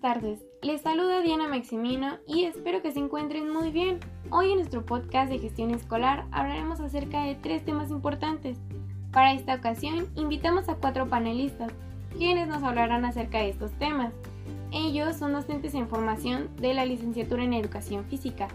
tardes, 0.00 0.42
les 0.62 0.80
saluda 0.80 1.20
Diana 1.20 1.46
Maximino 1.46 2.16
y 2.26 2.44
espero 2.44 2.80
que 2.80 2.90
se 2.90 2.98
encuentren 2.98 3.52
muy 3.52 3.70
bien. 3.70 4.00
Hoy 4.30 4.50
en 4.50 4.56
nuestro 4.56 4.84
podcast 4.84 5.30
de 5.30 5.38
gestión 5.38 5.72
escolar 5.72 6.24
hablaremos 6.32 6.80
acerca 6.80 7.24
de 7.24 7.34
tres 7.34 7.64
temas 7.66 7.90
importantes. 7.90 8.56
Para 9.12 9.34
esta 9.34 9.54
ocasión 9.54 10.08
invitamos 10.16 10.70
a 10.70 10.76
cuatro 10.76 11.08
panelistas, 11.08 11.70
quienes 12.16 12.48
nos 12.48 12.62
hablarán 12.62 13.04
acerca 13.04 13.38
de 13.38 13.50
estos 13.50 13.72
temas. 13.72 14.14
Ellos 14.72 15.16
son 15.16 15.34
docentes 15.34 15.74
en 15.74 15.86
formación 15.86 16.48
de 16.56 16.72
la 16.72 16.86
licenciatura 16.86 17.44
en 17.44 17.52
educación 17.52 18.06
física. 18.06 18.48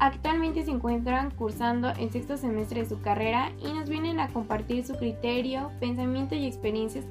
Actualmente 0.00 0.64
se 0.64 0.72
encuentran 0.72 1.30
cursando 1.30 1.90
el 1.90 2.10
sexto 2.10 2.36
semestre 2.36 2.80
de 2.80 2.88
su 2.88 3.00
carrera 3.00 3.52
y 3.60 3.72
nos 3.72 3.88
vienen 3.88 4.18
a 4.18 4.28
compartir 4.28 4.84
su 4.84 4.94
criterio, 4.96 5.70
pensamiento 5.78 6.34
y 6.34 6.46
experiencias 6.46 7.04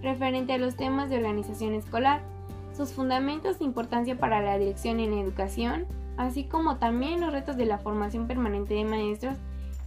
referente 0.00 0.54
a 0.54 0.58
los 0.58 0.76
temas 0.76 1.10
de 1.10 1.16
organización 1.16 1.74
escolar 1.74 2.35
sus 2.76 2.92
fundamentos 2.92 3.58
de 3.58 3.64
importancia 3.64 4.18
para 4.18 4.42
la 4.42 4.58
dirección 4.58 5.00
en 5.00 5.14
educación, 5.14 5.86
así 6.16 6.44
como 6.44 6.76
también 6.76 7.20
los 7.20 7.32
retos 7.32 7.56
de 7.56 7.64
la 7.64 7.78
formación 7.78 8.26
permanente 8.26 8.74
de 8.74 8.84
maestros 8.84 9.38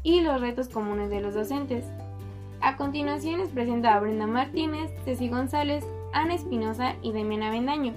y 0.02 0.22
los 0.22 0.42
retos 0.42 0.70
comunes 0.70 1.10
de 1.10 1.22
los 1.22 1.36
docentes. 1.36 1.86
A 2.62 2.76
continuación 2.76 3.40
les 3.40 3.50
presento 3.50 3.88
a 3.88 4.00
Brenda 4.00 4.28
Martínez, 4.28 4.92
Ceci 5.06 5.30
González, 5.30 5.86
Ana 6.14 6.34
Espinosa 6.34 6.96
y 7.02 7.12
Demiana 7.12 7.50
Avendaño. 7.50 7.94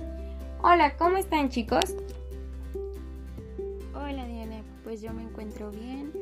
Hola, 0.62 0.96
¿cómo 0.96 1.16
están 1.16 1.48
chicos? 1.48 1.96
Hola 3.94 4.26
Diana, 4.26 4.62
pues 4.84 5.00
yo 5.00 5.12
me 5.12 5.22
encuentro 5.22 5.70
bien 5.70 6.12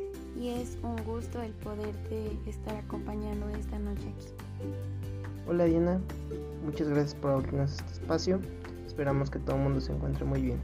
y 0.40 0.48
es 0.48 0.78
un 0.82 0.96
gusto 1.04 1.42
el 1.42 1.52
poderte 1.52 2.30
estar 2.46 2.76
acompañando 2.76 3.48
esta 3.50 3.78
noche 3.78 4.08
aquí. 4.08 4.28
Hola 5.46 5.64
Diana, 5.64 6.00
muchas 6.64 6.88
gracias 6.88 7.14
por 7.14 7.32
abrirnos 7.32 7.72
este 7.72 7.92
espacio 7.92 8.40
Esperamos 8.90 9.30
que 9.30 9.38
todo 9.38 9.54
el 9.54 9.62
mundo 9.62 9.80
se 9.80 9.92
encuentre 9.92 10.24
muy 10.24 10.42
bien. 10.42 10.60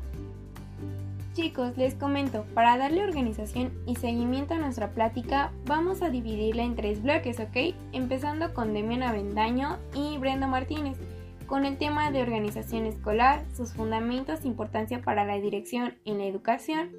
Chicos, 1.33 1.77
les 1.79 1.95
comento, 1.95 2.45
para 2.55 2.77
darle 2.77 3.05
organización 3.05 3.73
y 3.87 3.95
seguimiento 3.95 4.55
a 4.55 4.59
nuestra 4.59 4.91
plática, 4.91 5.53
vamos 5.65 6.03
a 6.03 6.11
dividirla 6.11 6.65
en 6.65 6.75
tres 6.75 7.03
bloques, 7.03 7.39
¿ok? 7.39 7.75
Empezando 7.93 8.53
con 8.53 8.75
Demian 8.75 9.05
Avendaño 9.05 9.79
y 9.95 10.19
Brenda 10.19 10.49
Martínez, 10.49 10.99
con 11.47 11.65
el 11.65 11.79
tema 11.79 12.11
de 12.11 12.23
organización 12.23 12.85
escolar, 12.85 13.45
sus 13.55 13.73
fundamentos 13.73 14.45
importancia 14.45 15.01
para 15.01 15.25
la 15.25 15.37
dirección 15.37 15.95
en 16.05 16.19
la 16.19 16.25
educación. 16.27 16.91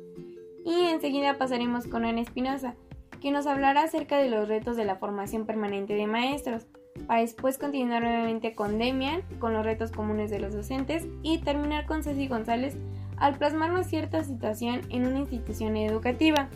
Y 0.65 0.85
enseguida 0.85 1.37
pasaremos 1.37 1.87
con 1.87 2.05
Ana 2.05 2.21
Espinosa, 2.21 2.73
que 3.21 3.31
nos 3.31 3.47
hablará 3.47 3.83
acerca 3.83 4.17
de 4.17 4.29
los 4.29 4.47
retos 4.47 4.77
de 4.77 4.85
la 4.85 4.95
formación 4.95 5.45
permanente 5.45 5.93
de 5.93 6.07
maestros 6.07 6.67
para 7.05 7.21
después 7.21 7.57
continuar 7.57 8.01
nuevamente 8.01 8.55
con 8.55 8.77
Demian, 8.77 9.21
con 9.39 9.53
los 9.53 9.65
retos 9.65 9.91
comunes 9.91 10.29
de 10.31 10.39
los 10.39 10.53
docentes 10.53 11.05
y 11.23 11.39
terminar 11.39 11.85
con 11.85 12.03
Ceci 12.03 12.27
González 12.27 12.77
al 13.17 13.37
plasmarnos 13.37 13.87
cierta 13.87 14.23
situación 14.23 14.81
en 14.89 15.07
una 15.07 15.19
institución 15.19 15.75
educativa. 15.77 16.49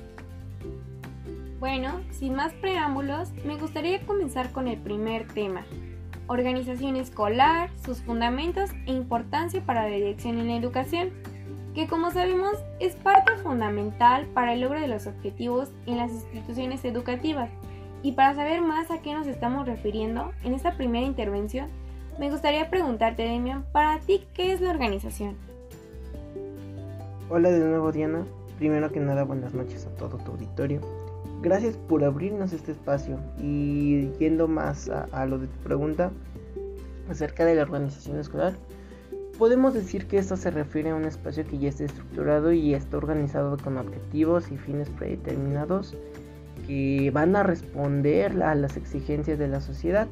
Bueno, 1.60 2.02
sin 2.12 2.36
más 2.36 2.54
preámbulos, 2.54 3.32
me 3.46 3.56
gustaría 3.56 4.02
comenzar 4.02 4.52
con 4.52 4.68
el 4.68 4.78
primer 4.78 5.28
tema, 5.28 5.64
organización 6.28 6.96
escolar, 6.96 7.70
sus 7.86 8.02
fundamentos 8.02 8.72
e 8.88 8.92
importancia 8.92 9.62
para 9.64 9.84
la 9.84 9.96
dirección 9.96 10.40
en 10.40 10.48
la 10.48 10.56
educación, 10.56 11.10
que 11.76 11.88
como 11.88 12.12
sabemos 12.12 12.54
es 12.80 12.96
parte 12.96 13.38
fundamental 13.38 14.26
para 14.34 14.54
el 14.54 14.62
logro 14.62 14.82
de 14.82 14.88
los 14.88 15.08
objetivos 15.08 15.70
en 15.86 15.98
las 15.98 16.12
instituciones 16.12 16.84
educativas 16.84 17.50
y 18.04 18.14
para 18.14 18.36
saber 18.36 18.62
más 18.62 18.90
a 18.92 19.02
qué 19.02 19.14
nos 19.14 19.28
estamos 19.28 19.66
refiriendo 19.66 20.32
en 20.44 20.54
esta 20.54 20.76
primera 20.76 21.06
intervención, 21.06 21.68
me 22.20 22.30
gustaría 22.32 22.70
preguntarte, 22.70 23.24
Demian, 23.24 23.64
para 23.72 24.00
ti, 24.00 24.26
¿qué 24.34 24.54
es 24.54 24.62
la 24.62 24.72
organización? 24.72 25.36
Hola 27.30 27.52
de 27.52 27.60
nuevo, 27.60 27.92
Diana. 27.92 28.26
Primero 28.58 28.92
que 28.92 29.00
nada, 29.00 29.24
buenas 29.24 29.54
noches 29.54 29.86
a 29.86 29.96
todo 29.96 30.18
tu 30.18 30.32
auditorio. 30.32 30.82
Gracias 31.42 31.78
por 31.78 32.04
abrirnos 32.04 32.54
este 32.54 32.74
espacio 32.74 33.20
y 33.40 34.10
yendo 34.20 34.48
más 34.48 34.90
a, 34.90 35.08
a 35.12 35.26
lo 35.26 35.40
de 35.40 35.48
tu 35.48 35.58
pregunta 35.60 36.12
acerca 37.10 37.46
de 37.46 37.56
la 37.56 37.64
organización 37.64 38.20
escolar, 38.20 38.54
podemos 39.38 39.74
decir 39.74 40.08
que 40.08 40.18
esto 40.18 40.38
se 40.38 40.52
refiere 40.52 40.92
a 40.92 40.96
un 40.96 41.06
espacio 41.06 41.46
que 41.46 41.58
ya 41.58 41.70
está 41.70 41.86
estructurado 41.86 42.52
y 42.52 42.74
está 42.74 42.98
organizado 42.98 43.58
con 43.58 43.78
objetivos 43.78 44.52
y 44.52 44.58
fines 44.58 44.90
predeterminados 44.90 45.96
que 46.72 47.12
van 47.12 47.36
a 47.36 47.44
responder 47.44 48.42
a 48.42 48.56
las 48.56 48.78
exigencias 48.78 49.38
de 49.38 49.50
la 49.50 49.60
sociedad 49.60 50.08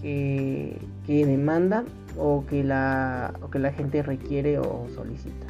que, 0.00 0.78
que 1.06 1.26
demanda 1.26 1.84
o 2.16 2.46
que, 2.46 2.64
la, 2.64 3.34
o 3.42 3.50
que 3.50 3.58
la 3.58 3.70
gente 3.70 4.02
requiere 4.02 4.58
o 4.58 4.86
solicita. 4.94 5.46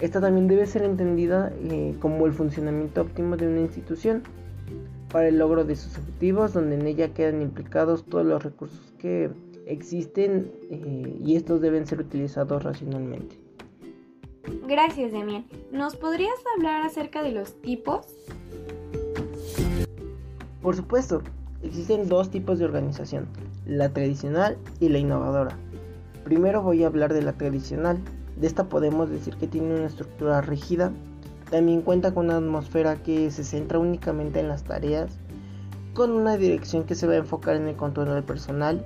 Esta 0.00 0.20
también 0.20 0.46
debe 0.46 0.66
ser 0.66 0.82
entendida 0.84 1.52
eh, 1.64 1.96
como 1.98 2.26
el 2.26 2.32
funcionamiento 2.32 3.00
óptimo 3.00 3.36
de 3.36 3.48
una 3.48 3.62
institución 3.62 4.22
para 5.10 5.26
el 5.26 5.38
logro 5.38 5.64
de 5.64 5.74
sus 5.74 5.98
objetivos, 5.98 6.52
donde 6.52 6.76
en 6.76 6.86
ella 6.86 7.12
quedan 7.12 7.42
implicados 7.42 8.04
todos 8.04 8.24
los 8.24 8.44
recursos 8.44 8.94
que 9.00 9.30
existen 9.66 10.52
eh, 10.70 11.18
y 11.24 11.34
estos 11.34 11.60
deben 11.60 11.88
ser 11.88 11.98
utilizados 11.98 12.62
racionalmente. 12.62 13.36
Gracias, 14.68 15.10
Demian. 15.10 15.44
¿Nos 15.72 15.96
podrías 15.96 16.38
hablar 16.56 16.82
acerca 16.82 17.24
de 17.24 17.32
los 17.32 17.60
tipos? 17.60 18.06
Por 20.62 20.76
supuesto, 20.76 21.22
existen 21.62 22.08
dos 22.08 22.30
tipos 22.30 22.58
de 22.58 22.66
organización, 22.66 23.26
la 23.66 23.88
tradicional 23.88 24.58
y 24.78 24.90
la 24.90 24.98
innovadora. 24.98 25.56
Primero 26.24 26.62
voy 26.62 26.84
a 26.84 26.86
hablar 26.86 27.14
de 27.14 27.22
la 27.22 27.32
tradicional. 27.32 27.98
De 28.36 28.46
esta 28.46 28.68
podemos 28.68 29.08
decir 29.08 29.36
que 29.36 29.46
tiene 29.46 29.74
una 29.74 29.86
estructura 29.86 30.42
rígida, 30.42 30.92
también 31.50 31.82
cuenta 31.82 32.12
con 32.12 32.26
una 32.26 32.36
atmósfera 32.36 33.02
que 33.02 33.30
se 33.30 33.42
centra 33.42 33.78
únicamente 33.78 34.40
en 34.40 34.48
las 34.48 34.64
tareas, 34.64 35.18
con 35.94 36.10
una 36.12 36.36
dirección 36.36 36.84
que 36.84 36.94
se 36.94 37.06
va 37.06 37.14
a 37.14 37.18
enfocar 37.18 37.56
en 37.56 37.66
el 37.66 37.76
control 37.76 38.08
del 38.08 38.22
personal. 38.22 38.84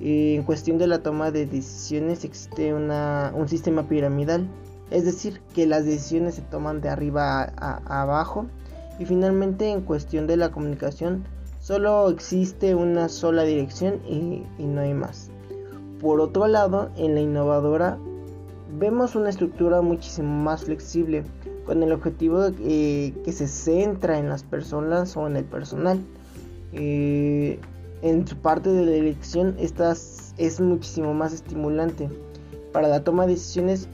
En 0.00 0.42
cuestión 0.44 0.78
de 0.78 0.86
la 0.86 1.02
toma 1.02 1.30
de 1.30 1.46
decisiones 1.46 2.24
existe 2.24 2.72
un 2.72 3.48
sistema 3.48 3.88
piramidal, 3.88 4.48
es 4.90 5.04
decir, 5.04 5.40
que 5.54 5.66
las 5.66 5.84
decisiones 5.84 6.36
se 6.36 6.42
toman 6.42 6.80
de 6.80 6.88
arriba 6.88 7.42
a 7.56 8.02
abajo 8.02 8.46
y 9.02 9.04
finalmente 9.04 9.68
en 9.68 9.80
cuestión 9.80 10.28
de 10.28 10.36
la 10.36 10.52
comunicación, 10.52 11.24
solo 11.58 12.08
existe 12.08 12.76
una 12.76 13.08
sola 13.08 13.42
dirección 13.42 14.00
y, 14.08 14.44
no 14.62 14.80
hay 14.80 14.94
más. 14.94 15.28
Por 16.00 16.20
otro 16.20 16.46
lado, 16.46 16.88
en 16.96 17.14
la 17.14 17.20
innovadora 17.20 17.98
vemos 18.78 19.16
una 19.16 19.30
estructura 19.30 19.80
muchísimo 19.80 20.28
más 20.44 20.64
flexible, 20.64 21.24
con 21.66 21.82
el 21.82 21.90
objetivo 21.90 22.50
de, 22.50 23.12
que 23.24 23.32
se 23.32 23.48
centra 23.48 24.18
en 24.20 24.28
las 24.28 24.44
personas 24.44 25.16
o 25.16 25.26
en 25.26 25.36
el 25.36 25.44
personal. 25.44 25.98
Eh, 26.72 27.58
en 28.02 28.26
su 28.26 28.36
parte 28.36 28.70
de 28.70 28.86
la 28.86 28.92
dirección, 28.92 29.56
esta 29.58 29.90
es 29.90 30.60
muchísimo 30.60 31.12
más 31.12 31.32
estimulante. 31.32 32.08
Para 32.72 32.86
la 32.86 33.02
toma 33.02 33.26
de 33.26 33.32
decisiones 33.32 33.88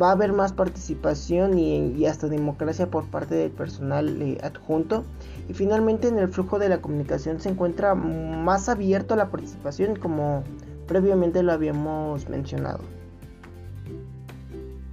va 0.00 0.08
a 0.08 0.12
haber 0.12 0.32
más 0.32 0.52
participación 0.52 1.58
y, 1.58 2.04
hasta 2.06 2.28
democracia 2.28 2.90
por 2.90 3.06
parte 3.06 3.34
del 3.34 3.50
personal 3.50 4.20
eh, 4.22 4.38
adjunto. 4.42 5.04
Y 5.48 5.54
finalmente 5.54 6.08
en 6.08 6.18
el 6.18 6.28
flujo 6.28 6.58
de 6.58 6.68
la 6.68 6.80
comunicación 6.80 7.40
se 7.40 7.48
encuentra 7.48 7.94
más 7.94 8.68
abierto 8.68 9.14
a 9.14 9.16
la 9.16 9.30
participación 9.30 9.96
como 9.96 10.44
previamente 10.86 11.42
lo 11.42 11.52
habíamos 11.52 12.28
mencionado. 12.28 12.80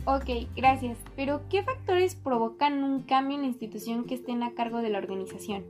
Ok, 0.05 0.47
gracias. 0.55 0.97
Pero 1.15 1.41
¿qué 1.49 1.63
factores 1.63 2.15
provocan 2.15 2.83
un 2.83 3.03
cambio 3.03 3.35
en 3.35 3.41
la 3.41 3.47
institución 3.49 4.05
que 4.05 4.15
estén 4.15 4.41
a 4.41 4.53
cargo 4.53 4.81
de 4.81 4.89
la 4.89 4.99
organización? 4.99 5.65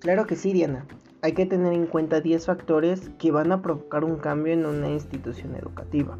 Claro 0.00 0.26
que 0.26 0.34
sí, 0.34 0.52
Diana. 0.52 0.86
Hay 1.22 1.32
que 1.32 1.46
tener 1.46 1.72
en 1.72 1.86
cuenta 1.86 2.20
10 2.20 2.46
factores 2.46 3.10
que 3.18 3.30
van 3.30 3.52
a 3.52 3.62
provocar 3.62 4.04
un 4.04 4.16
cambio 4.16 4.52
en 4.52 4.66
una 4.66 4.90
institución 4.90 5.54
educativa. 5.54 6.18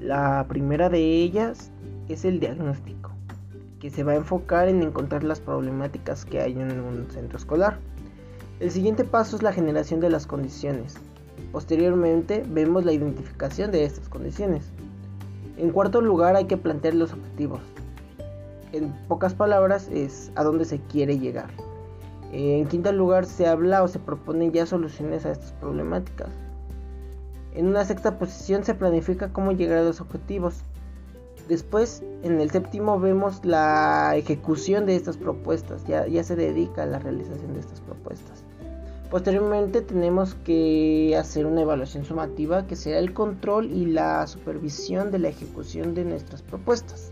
La 0.00 0.46
primera 0.48 0.88
de 0.88 0.98
ellas 0.98 1.70
es 2.08 2.24
el 2.24 2.40
diagnóstico, 2.40 3.10
que 3.80 3.90
se 3.90 4.02
va 4.02 4.12
a 4.12 4.16
enfocar 4.16 4.66
en 4.66 4.82
encontrar 4.82 5.22
las 5.22 5.40
problemáticas 5.40 6.24
que 6.24 6.40
hay 6.40 6.52
en 6.52 6.80
un 6.80 7.10
centro 7.10 7.36
escolar. 7.36 7.76
El 8.60 8.70
siguiente 8.70 9.04
paso 9.04 9.36
es 9.36 9.42
la 9.42 9.52
generación 9.52 10.00
de 10.00 10.08
las 10.08 10.26
condiciones. 10.26 10.94
Posteriormente 11.52 12.42
vemos 12.48 12.86
la 12.86 12.92
identificación 12.92 13.72
de 13.72 13.84
estas 13.84 14.08
condiciones. 14.08 14.70
En 15.58 15.68
cuarto 15.68 16.00
lugar 16.00 16.34
hay 16.34 16.46
que 16.46 16.56
plantear 16.56 16.94
los 16.94 17.12
objetivos. 17.12 17.60
En 18.72 18.94
pocas 19.06 19.34
palabras 19.34 19.90
es 19.92 20.32
a 20.34 20.44
dónde 20.44 20.64
se 20.64 20.80
quiere 20.80 21.18
llegar. 21.18 21.50
En 22.32 22.66
quinto 22.68 22.90
lugar 22.90 23.26
se 23.26 23.46
habla 23.46 23.82
o 23.82 23.88
se 23.88 23.98
proponen 23.98 24.50
ya 24.50 24.64
soluciones 24.64 25.26
a 25.26 25.32
estas 25.32 25.52
problemáticas. 25.52 26.30
En 27.54 27.66
una 27.66 27.84
sexta 27.84 28.18
posición 28.18 28.64
se 28.64 28.74
planifica 28.74 29.32
cómo 29.32 29.52
llegar 29.52 29.78
a 29.78 29.84
los 29.84 30.00
objetivos. 30.00 30.62
Después, 31.48 32.04
en 32.22 32.40
el 32.40 32.50
séptimo 32.50 33.00
vemos 33.00 33.44
la 33.44 34.14
ejecución 34.16 34.86
de 34.86 34.94
estas 34.94 35.16
propuestas, 35.16 35.84
ya, 35.86 36.22
se 36.22 36.36
dedica 36.36 36.84
a 36.84 36.86
la 36.86 37.00
realización 37.00 37.54
de 37.54 37.60
estas 37.60 37.80
propuestas. 37.80 38.44
Posteriormente 39.10 39.80
tenemos 39.80 40.36
que 40.36 41.16
hacer 41.18 41.46
una 41.46 41.62
evaluación 41.62 42.04
sumativa 42.04 42.68
que 42.68 42.76
será 42.76 43.00
el 43.00 43.12
control 43.12 43.72
y 43.72 43.86
la 43.86 44.24
supervisión 44.28 45.10
de 45.10 45.18
la 45.18 45.30
ejecución 45.30 45.94
de 45.94 46.04
nuestras 46.04 46.42
propuestas. 46.42 47.10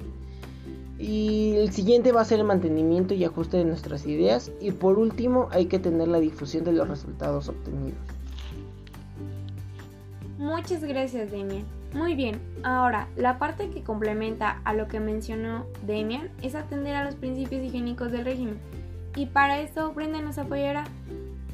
Y 1.00 1.55
el 1.56 1.73
siguiente 1.73 2.12
va 2.12 2.20
a 2.20 2.25
ser 2.25 2.38
el 2.38 2.46
mantenimiento 2.46 3.14
y 3.14 3.25
ajuste 3.25 3.56
de 3.56 3.64
nuestras 3.64 4.06
ideas. 4.06 4.52
Y 4.61 4.70
por 4.70 4.99
último 4.99 5.49
hay 5.50 5.67
que 5.67 5.81
tener 5.81 6.06
la 6.06 6.20
difusión 6.20 6.62
de 6.62 6.73
los 6.73 6.88
resultados 6.88 7.49
obtenidos. 7.49 8.17
Muchas 10.48 10.82
gracias, 10.82 11.30
Demian. 11.30 11.66
Muy 11.92 12.14
bien, 12.14 12.40
ahora 12.62 13.06
la 13.16 13.38
parte 13.38 13.68
que 13.68 13.82
complementa 13.82 14.62
a 14.64 14.72
lo 14.72 14.88
que 14.88 14.98
mencionó 14.98 15.66
Demian 15.86 16.30
es 16.40 16.54
atender 16.54 16.96
a 16.96 17.04
los 17.04 17.16
principios 17.16 17.62
higiénicos 17.62 18.10
del 18.10 18.24
régimen. 18.24 18.58
Y 19.14 19.26
para 19.26 19.60
eso 19.60 19.92
Brenda 19.92 20.22
nos 20.22 20.38
apoyará. 20.38 20.84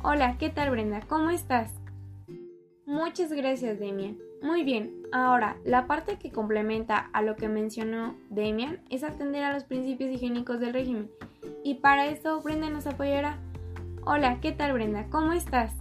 Hola, 0.05 0.37
¿qué 0.39 0.49
tal 0.49 0.71
Brenda? 0.71 1.01
¿Cómo 1.09 1.31
estás? 1.31 1.73
Muchas 2.87 3.33
gracias, 3.33 3.81
Demian. 3.81 4.17
Muy 4.43 4.63
bien, 4.63 4.93
ahora 5.13 5.57
la 5.65 5.89
parte 5.89 6.17
que 6.17 6.31
complementa 6.31 7.11
a 7.13 7.21
lo 7.21 7.35
que 7.35 7.49
mencionó 7.49 8.15
Demian 8.31 8.79
es 8.91 9.03
atender 9.03 9.43
a 9.43 9.53
los 9.53 9.65
principios 9.65 10.15
higiénicos 10.15 10.61
del 10.61 10.73
régimen. 10.73 11.11
Y 11.65 11.75
para 11.75 12.07
eso 12.07 12.41
Brenda 12.43 12.71
nos 12.71 12.87
apoyará. 12.87 13.39
Hola, 14.07 14.39
¿qué 14.41 14.53
tal 14.53 14.73
Brenda? 14.73 15.09
¿Cómo 15.11 15.33
estás? 15.33 15.73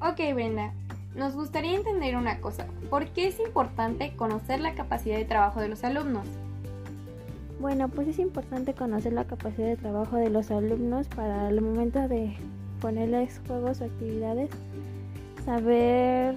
Ok 0.00 0.18
Brenda, 0.34 0.74
nos 1.14 1.34
gustaría 1.34 1.76
entender 1.76 2.16
una 2.16 2.40
cosa. 2.40 2.66
¿Por 2.88 3.08
qué 3.08 3.26
es 3.26 3.38
importante 3.40 4.14
conocer 4.16 4.60
la 4.60 4.74
capacidad 4.74 5.16
de 5.16 5.24
trabajo 5.24 5.60
de 5.60 5.68
los 5.68 5.84
alumnos? 5.84 6.26
Bueno, 7.60 7.88
pues 7.88 8.08
es 8.08 8.18
importante 8.18 8.74
conocer 8.74 9.12
la 9.12 9.24
capacidad 9.24 9.68
de 9.68 9.76
trabajo 9.76 10.16
de 10.16 10.30
los 10.30 10.50
alumnos 10.50 11.06
para 11.08 11.48
el 11.48 11.60
momento 11.60 12.08
de 12.08 12.34
ponerles 12.80 13.40
juegos 13.46 13.80
o 13.80 13.84
actividades, 13.84 14.50
saber 15.44 16.36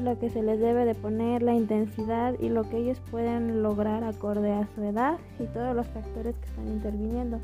lo 0.00 0.18
que 0.18 0.30
se 0.30 0.42
les 0.42 0.58
debe 0.58 0.84
de 0.84 0.94
poner, 0.94 1.42
la 1.42 1.54
intensidad 1.54 2.34
y 2.40 2.48
lo 2.48 2.68
que 2.68 2.78
ellos 2.78 3.00
pueden 3.10 3.62
lograr 3.62 4.02
acorde 4.04 4.52
a 4.52 4.66
su 4.74 4.82
edad 4.82 5.18
y 5.38 5.44
todos 5.44 5.76
los 5.76 5.86
factores 5.86 6.34
que 6.36 6.46
están 6.46 6.66
interviniendo. 6.66 7.38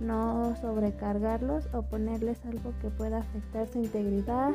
No 0.00 0.54
sobrecargarlos 0.60 1.68
o 1.74 1.82
ponerles 1.82 2.38
algo 2.46 2.72
que 2.80 2.88
pueda 2.88 3.18
afectar 3.18 3.66
su 3.66 3.80
integridad 3.80 4.52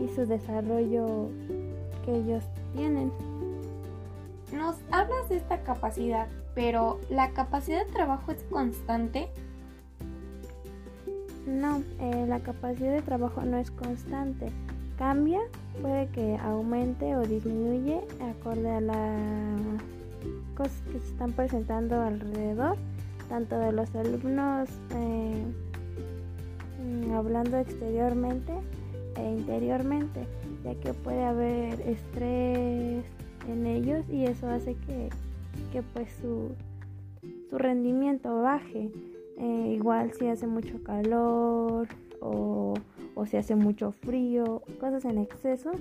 y 0.00 0.08
su 0.08 0.26
desarrollo 0.26 1.28
que 2.04 2.16
ellos 2.16 2.44
tienen. 2.74 3.12
Nos 4.52 4.76
hablas 4.90 5.28
de 5.28 5.36
esta 5.36 5.62
capacidad, 5.62 6.26
pero 6.54 6.98
¿la 7.08 7.30
capacidad 7.30 7.84
de 7.84 7.92
trabajo 7.92 8.32
es 8.32 8.42
constante? 8.44 9.28
No, 11.46 11.82
eh, 12.00 12.26
la 12.28 12.40
capacidad 12.40 12.92
de 12.92 13.02
trabajo 13.02 13.42
no 13.42 13.58
es 13.58 13.70
constante. 13.70 14.50
Cambia, 14.98 15.40
puede 15.80 16.08
que 16.08 16.36
aumente 16.38 17.16
o 17.16 17.22
disminuye 17.22 18.00
acorde 18.20 18.70
a 18.70 18.80
las 18.80 19.82
cosas 20.54 20.82
que 20.92 20.98
se 20.98 21.06
están 21.06 21.32
presentando 21.32 22.00
alrededor, 22.02 22.76
tanto 23.28 23.58
de 23.58 23.72
los 23.72 23.94
alumnos 23.94 24.68
eh, 24.94 25.44
mm, 26.84 27.12
hablando 27.14 27.56
exteriormente 27.56 28.52
e 29.20 29.30
interiormente, 29.30 30.26
ya 30.64 30.74
que 30.74 30.92
puede 30.94 31.24
haber 31.24 31.80
estrés 31.82 33.04
en 33.48 33.66
ellos 33.66 34.04
y 34.08 34.24
eso 34.24 34.48
hace 34.48 34.74
que, 34.74 35.82
pues 35.94 36.08
su, 36.20 36.52
su 37.48 37.58
rendimiento 37.58 38.42
baje. 38.42 38.90
Eh, 39.38 39.72
igual 39.74 40.12
si 40.12 40.26
hace 40.28 40.46
mucho 40.46 40.82
calor 40.84 41.88
o, 42.20 42.74
o 43.14 43.26
si 43.26 43.38
hace 43.38 43.56
mucho 43.56 43.92
frío, 43.92 44.62
cosas 44.78 45.04
en 45.06 45.18
exceso, 45.18 45.72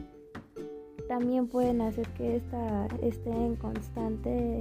también 1.10 1.48
pueden 1.48 1.82
hacer 1.82 2.08
que 2.10 2.36
esta 2.36 2.86
esté 3.02 3.32
en 3.32 3.56
constante, 3.56 4.60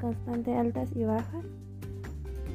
constante 0.00 0.54
altas 0.54 0.88
y 0.96 1.04
bajas. 1.04 1.44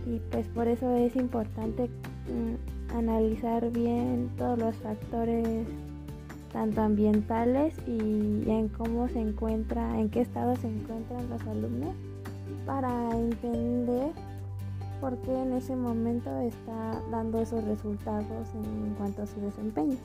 Y 0.07 0.19
pues 0.31 0.47
por 0.49 0.67
eso 0.67 0.95
es 0.95 1.15
importante 1.15 1.83
mm, 1.83 2.76
analizar 2.95 3.69
bien 3.71 4.29
todos 4.37 4.57
los 4.59 4.75
factores 4.77 5.67
tanto 6.51 6.81
ambientales 6.81 7.75
y 7.85 8.49
en 8.49 8.69
cómo 8.69 9.07
se 9.09 9.19
encuentra, 9.19 9.99
en 9.99 10.09
qué 10.09 10.21
estado 10.21 10.55
se 10.55 10.67
encuentran 10.67 11.29
los 11.29 11.41
alumnos 11.41 11.93
para 12.65 13.11
entender 13.11 14.11
por 14.99 15.17
qué 15.19 15.33
en 15.33 15.53
ese 15.53 15.75
momento 15.75 16.35
está 16.39 17.01
dando 17.11 17.41
esos 17.41 17.63
resultados 17.63 18.47
en 18.55 18.95
cuanto 18.95 19.23
a 19.23 19.27
su 19.27 19.39
desempeño. 19.41 19.97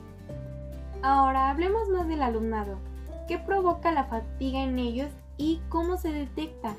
Ahora 1.01 1.49
hablemos 1.49 1.89
más 1.89 2.07
del 2.07 2.21
alumnado. 2.21 2.77
¿Qué 3.27 3.37
provoca 3.39 3.91
la 3.91 4.05
fatiga 4.05 4.63
en 4.63 4.77
ellos 4.79 5.09
y 5.37 5.61
cómo 5.69 5.97
se 5.97 6.11
detecta? 6.11 6.75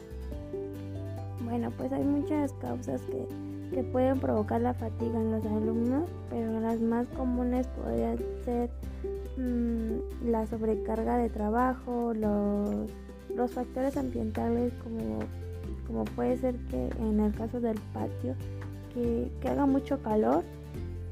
Bueno, 1.44 1.70
pues 1.76 1.92
hay 1.92 2.04
muchas 2.04 2.52
causas 2.54 3.00
que, 3.02 3.26
que 3.72 3.82
pueden 3.82 4.18
provocar 4.18 4.60
la 4.60 4.74
fatiga 4.74 5.20
en 5.20 5.32
los 5.32 5.44
alumnos, 5.46 6.08
pero 6.30 6.60
las 6.60 6.80
más 6.80 7.06
comunes 7.16 7.66
podrían 7.68 8.18
ser 8.44 8.70
mmm, 9.36 10.28
la 10.30 10.46
sobrecarga 10.46 11.16
de 11.18 11.30
trabajo, 11.30 12.12
los, 12.14 13.50
factores 13.50 13.96
ambientales 13.96 14.72
como 14.82 15.18
como 15.86 16.04
puede 16.04 16.36
ser 16.36 16.56
que 16.70 16.88
en 16.98 17.20
el 17.20 17.34
caso 17.34 17.60
del 17.60 17.78
patio, 17.92 18.34
que, 18.92 19.30
haga 19.48 19.66
mucho 19.66 20.00
calor 20.02 20.44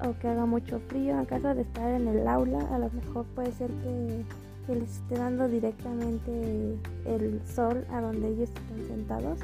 o 0.04 0.18
que 0.18 0.28
haga 0.28 0.46
mucho 0.46 0.80
frío, 0.88 1.18
en 1.18 1.24
caso 1.24 1.54
de 1.54 1.62
estar 1.62 1.90
en 1.90 2.08
el 2.08 2.26
aula, 2.26 2.60
a 2.74 2.78
lo 2.78 2.90
mejor 2.90 3.26
puede 3.34 3.52
ser 3.52 3.70
que, 3.70 4.24
les 4.68 4.96
esté 4.96 5.16
dando 5.16 5.48
directamente 5.48 6.78
el 7.04 7.40
sol 7.44 7.84
a 7.90 8.00
donde 8.00 8.28
ellos 8.28 8.48
están 8.48 8.86
sentados, 8.86 9.38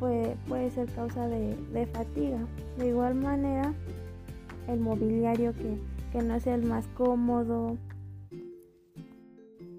puede, 0.00 0.36
puede 0.48 0.70
ser 0.70 0.90
causa 0.92 1.28
de, 1.28 1.86
fatiga. 1.92 2.38
De 2.78 2.88
igual 2.88 3.14
manera, 3.14 3.72
el 4.66 4.80
mobiliario 4.80 5.52
que, 5.52 5.78
que 6.10 6.22
no 6.22 6.40
sea 6.40 6.56
el 6.56 6.64
más 6.64 6.88
cómodo, 6.88 7.76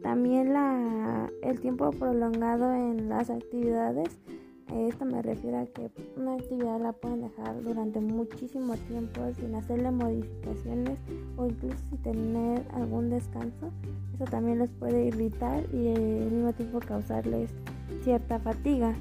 también 0.01 0.53
la, 0.53 1.29
el 1.43 1.59
tiempo 1.59 1.91
prolongado 1.91 2.73
en 2.73 3.09
las 3.09 3.29
actividades 3.29 4.17
esto 4.71 5.03
me 5.03 5.21
refiero 5.21 5.59
a 5.59 5.65
que 5.65 5.91
una 6.15 6.35
actividad 6.35 6.79
la 6.79 6.93
pueden 6.93 7.21
dejar 7.23 7.61
durante 7.61 7.99
muchísimo 7.99 8.75
tiempo 8.87 9.21
sin 9.37 9.53
hacerle 9.53 9.91
modificaciones 9.91 10.97
o 11.35 11.45
incluso 11.45 11.77
sin 11.89 11.97
tener 11.97 12.65
algún 12.73 13.09
descanso. 13.09 13.69
Eso 14.15 14.23
también 14.25 14.59
les 14.59 14.69
puede 14.69 15.07
irritar 15.07 15.63
y 15.73 15.89
al 15.89 16.31
mismo 16.31 16.53
tiempo 16.53 16.79
causarles 16.79 17.51
cierta 18.03 18.39
fatiga. 18.39 18.95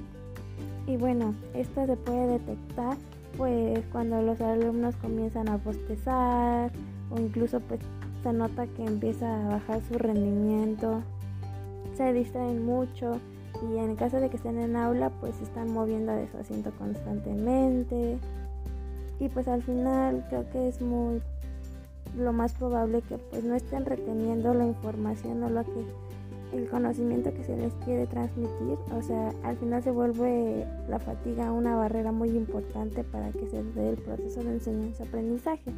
Y 0.90 0.96
bueno, 0.96 1.36
esto 1.54 1.86
se 1.86 1.96
puede 1.96 2.38
detectar 2.38 2.96
pues 3.38 3.78
cuando 3.92 4.20
los 4.22 4.40
alumnos 4.40 4.96
comienzan 4.96 5.48
a 5.48 5.56
bostezar 5.56 6.72
o 7.12 7.20
incluso 7.20 7.60
pues 7.60 7.78
se 8.24 8.32
nota 8.32 8.66
que 8.66 8.84
empieza 8.84 9.32
a 9.32 9.50
bajar 9.50 9.80
su 9.88 9.96
rendimiento, 9.98 11.00
se 11.96 12.12
distraen 12.12 12.66
mucho 12.66 13.20
y 13.62 13.78
en 13.78 13.94
caso 13.94 14.18
de 14.18 14.30
que 14.30 14.36
estén 14.36 14.58
en 14.58 14.74
aula 14.74 15.10
pues 15.20 15.36
se 15.36 15.44
están 15.44 15.72
moviendo 15.72 16.10
de 16.10 16.28
su 16.28 16.38
asiento 16.38 16.72
constantemente. 16.76 18.18
Y 19.20 19.28
pues 19.28 19.46
al 19.46 19.62
final 19.62 20.24
creo 20.28 20.50
que 20.50 20.66
es 20.66 20.82
muy 20.82 21.22
lo 22.18 22.32
más 22.32 22.52
probable 22.54 23.02
que 23.02 23.16
pues 23.16 23.44
no 23.44 23.54
estén 23.54 23.86
reteniendo 23.86 24.54
la 24.54 24.66
información 24.66 25.44
o 25.44 25.50
lo 25.50 25.62
que 25.62 25.84
el 26.52 26.68
conocimiento 26.68 27.32
que 27.32 27.44
se 27.44 27.56
les 27.56 27.72
quiere 27.84 28.06
transmitir 28.06 28.78
o 28.92 29.02
sea 29.02 29.32
al 29.44 29.56
final 29.56 29.82
se 29.82 29.90
vuelve 29.90 30.66
la 30.88 30.98
fatiga 30.98 31.52
una 31.52 31.76
barrera 31.76 32.12
muy 32.12 32.30
importante 32.30 33.04
para 33.04 33.30
que 33.32 33.46
se 33.48 33.62
dé 33.62 33.90
el 33.90 33.96
proceso 33.96 34.42
de 34.42 34.52
enseñanza 34.54 35.04
aprendizaje 35.04 35.72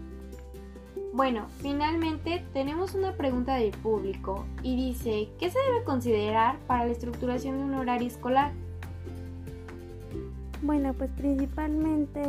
bueno, 1.14 1.44
finalmente 1.58 2.42
tenemos 2.54 2.94
una 2.94 3.12
pregunta 3.12 3.56
del 3.56 3.72
público 3.72 4.46
y 4.62 4.76
dice, 4.76 5.28
¿qué 5.38 5.50
se 5.50 5.58
debe 5.58 5.84
considerar 5.84 6.58
para 6.66 6.86
la 6.86 6.92
estructuración 6.92 7.58
de 7.58 7.64
un 7.64 7.74
horario 7.74 8.08
escolar? 8.08 8.52
Bueno, 10.62 10.94
pues 10.94 11.10
principalmente 11.10 12.22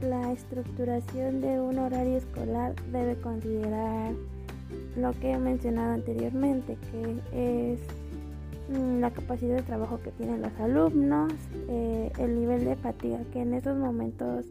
la 0.00 0.32
estructuración 0.32 1.40
de 1.40 1.60
un 1.60 1.78
horario 1.78 2.16
escolar 2.16 2.74
debe 2.90 3.14
considerar 3.20 4.12
lo 4.96 5.12
que 5.12 5.32
he 5.32 5.38
mencionado 5.38 5.94
anteriormente, 5.94 6.76
que 6.90 7.74
es 7.74 7.80
mm, 8.70 9.00
la 9.00 9.10
capacidad 9.10 9.56
de 9.56 9.62
trabajo 9.62 10.00
que 10.00 10.10
tienen 10.12 10.42
los 10.42 10.52
alumnos, 10.58 11.32
eh, 11.68 12.10
el 12.18 12.40
nivel 12.40 12.64
de 12.64 12.76
fatiga 12.76 13.18
que 13.32 13.40
en 13.40 13.54
esos 13.54 13.76
momentos 13.76 14.46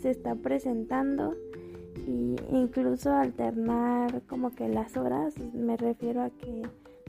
se 0.00 0.10
está 0.10 0.34
presentando 0.34 1.34
y 2.06 2.36
incluso 2.52 3.12
alternar 3.12 4.22
como 4.28 4.54
que 4.54 4.68
las 4.68 4.96
horas, 4.96 5.34
me 5.54 5.76
refiero 5.76 6.22
a 6.22 6.30
que 6.30 6.62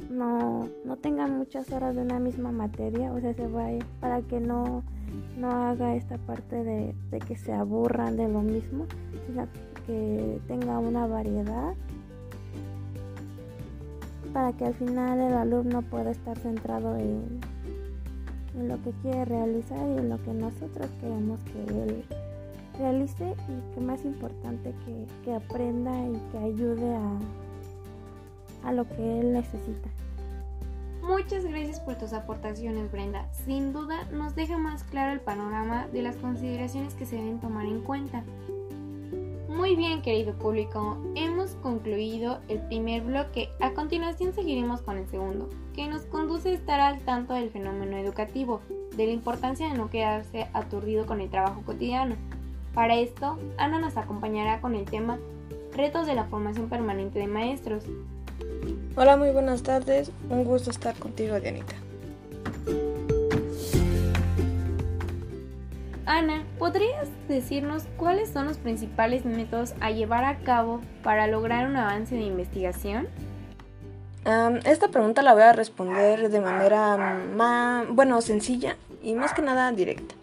no, 0.09 0.67
no 0.85 0.97
tengan 0.97 1.37
muchas 1.37 1.71
horas 1.71 1.95
de 1.95 2.01
una 2.01 2.19
misma 2.19 2.51
materia, 2.51 3.11
o 3.11 3.19
sea, 3.19 3.33
se 3.33 3.47
vaya 3.47 3.85
para 3.99 4.21
que 4.21 4.39
no, 4.39 4.83
no 5.37 5.51
haga 5.51 5.95
esta 5.95 6.17
parte 6.17 6.63
de, 6.63 6.95
de 7.11 7.19
que 7.19 7.35
se 7.35 7.51
aburran 7.51 8.15
de 8.15 8.27
lo 8.27 8.41
mismo, 8.41 8.85
sino 9.27 9.47
que 9.85 10.39
tenga 10.47 10.79
una 10.79 11.07
variedad 11.07 11.73
para 14.37 14.53
que 14.53 14.65
al 14.65 14.75
final 14.75 15.19
el 15.19 15.33
alumno 15.33 15.81
pueda 15.81 16.11
estar 16.11 16.37
centrado 16.37 16.95
en, 16.95 17.41
en 18.55 18.67
lo 18.67 18.79
que 18.83 18.91
quiere 19.01 19.25
realizar 19.25 19.79
y 19.79 19.97
en 19.97 20.09
lo 20.09 20.21
que 20.21 20.31
nosotros 20.31 20.91
queremos 21.01 21.39
que 21.41 21.73
él 21.73 22.05
realice 22.77 23.33
y 23.49 23.73
que 23.73 23.81
más 23.81 24.05
importante 24.05 24.75
que, 24.85 25.07
que 25.25 25.33
aprenda 25.33 25.91
y 26.07 26.21
que 26.31 26.37
ayude 26.37 26.95
a, 26.95 28.67
a 28.69 28.73
lo 28.73 28.87
que 28.87 29.21
él 29.21 29.33
necesita. 29.33 29.89
Muchas 31.01 31.43
gracias 31.43 31.79
por 31.79 31.95
tus 31.95 32.13
aportaciones, 32.13 32.91
Brenda. 32.91 33.27
Sin 33.31 33.73
duda 33.73 34.05
nos 34.11 34.35
deja 34.35 34.59
más 34.59 34.83
claro 34.83 35.13
el 35.13 35.19
panorama 35.19 35.87
de 35.87 36.03
las 36.03 36.15
consideraciones 36.17 36.93
que 36.93 37.07
se 37.07 37.15
deben 37.15 37.39
tomar 37.39 37.65
en 37.65 37.81
cuenta. 37.81 38.23
Muy 39.57 39.75
bien, 39.75 40.03
querido 40.03 40.33
público, 40.33 40.99
hemos 41.15 41.55
concluido 41.63 42.37
el 42.47 42.59
primer 42.67 43.01
bloque. 43.01 43.49
A 43.59 43.73
continuación 43.73 44.31
seguiremos 44.31 44.83
con 44.83 44.97
el 44.99 45.07
segundo, 45.07 45.49
que 45.73 45.87
nos 45.87 46.03
conduce 46.03 46.49
a 46.49 46.53
estar 46.53 46.79
al 46.79 46.99
tanto 46.99 47.33
del 47.33 47.49
fenómeno 47.49 47.97
educativo, 47.97 48.61
de 48.95 49.07
la 49.07 49.13
importancia 49.13 49.67
de 49.67 49.73
no 49.75 49.89
quedarse 49.89 50.47
aturdido 50.53 51.07
con 51.07 51.21
el 51.21 51.31
trabajo 51.31 51.63
cotidiano. 51.65 52.15
Para 52.75 52.97
esto, 52.97 53.39
Ana 53.57 53.79
nos 53.79 53.97
acompañará 53.97 54.61
con 54.61 54.75
el 54.75 54.85
tema 54.85 55.17
Retos 55.75 56.05
de 56.05 56.13
la 56.13 56.25
formación 56.25 56.69
permanente 56.69 57.17
de 57.17 57.27
maestros. 57.27 57.83
Hola, 58.95 59.17
muy 59.17 59.31
buenas 59.31 59.63
tardes. 59.63 60.11
Un 60.29 60.43
gusto 60.43 60.69
estar 60.69 60.95
contigo, 60.95 61.39
Dianita. 61.39 61.73
Ana, 66.07 66.45
¿podrías 66.57 67.09
decirnos 67.27 67.83
cuáles 67.97 68.29
son 68.29 68.47
los 68.47 68.57
principales 68.57 69.25
métodos 69.25 69.73
a 69.81 69.91
llevar 69.91 70.23
a 70.23 70.37
cabo 70.37 70.79
para 71.03 71.27
lograr 71.27 71.67
un 71.67 71.75
avance 71.75 72.15
de 72.15 72.21
investigación? 72.21 73.09
Esta 74.63 74.87
pregunta 74.87 75.21
la 75.21 75.33
voy 75.33 75.43
a 75.43 75.51
responder 75.51 76.29
de 76.29 76.39
manera 76.39 76.95
más, 77.35 77.87
bueno, 77.89 78.21
sencilla 78.21 78.77
y 79.03 79.15
más 79.15 79.33
que 79.33 79.41
nada 79.41 79.69
directa. 79.73 80.15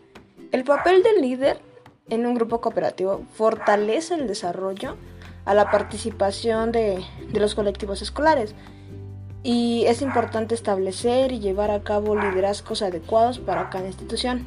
El 0.52 0.64
papel 0.64 1.02
del 1.02 1.20
líder 1.20 1.60
en 2.08 2.24
un 2.24 2.34
grupo 2.34 2.62
cooperativo 2.62 3.22
fortalece 3.34 4.14
el 4.14 4.26
desarrollo 4.26 4.96
a 5.44 5.52
la 5.52 5.70
participación 5.70 6.72
de 6.72 7.04
los 7.34 7.54
colectivos 7.54 8.00
escolares 8.00 8.54
y 9.42 9.84
es 9.86 10.00
importante 10.00 10.54
establecer 10.54 11.30
y 11.30 11.40
llevar 11.40 11.70
a 11.70 11.82
cabo 11.82 12.16
liderazgos 12.16 12.80
adecuados 12.80 13.38
para 13.38 13.68
cada 13.68 13.86
institución. 13.86 14.46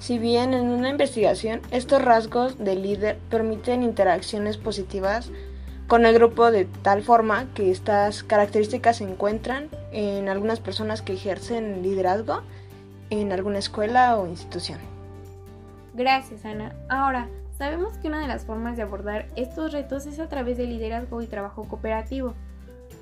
Si 0.00 0.18
bien 0.18 0.54
en 0.54 0.68
una 0.68 0.88
investigación 0.88 1.60
estos 1.70 2.02
rasgos 2.02 2.58
de 2.58 2.74
líder 2.74 3.18
permiten 3.28 3.82
interacciones 3.82 4.56
positivas 4.56 5.30
con 5.88 6.06
el 6.06 6.14
grupo 6.14 6.50
de 6.50 6.64
tal 6.64 7.02
forma 7.02 7.46
que 7.54 7.70
estas 7.70 8.22
características 8.22 8.96
se 8.96 9.04
encuentran 9.04 9.68
en 9.92 10.30
algunas 10.30 10.58
personas 10.58 11.02
que 11.02 11.12
ejercen 11.12 11.82
liderazgo 11.82 12.40
en 13.10 13.30
alguna 13.30 13.58
escuela 13.58 14.16
o 14.16 14.26
institución. 14.26 14.78
Gracias, 15.92 16.46
Ana. 16.46 16.74
Ahora, 16.88 17.28
sabemos 17.58 17.98
que 17.98 18.08
una 18.08 18.22
de 18.22 18.28
las 18.28 18.46
formas 18.46 18.78
de 18.78 18.84
abordar 18.84 19.26
estos 19.36 19.72
retos 19.72 20.06
es 20.06 20.18
a 20.18 20.28
través 20.28 20.56
del 20.56 20.70
liderazgo 20.70 21.20
y 21.20 21.26
trabajo 21.26 21.64
cooperativo. 21.68 22.34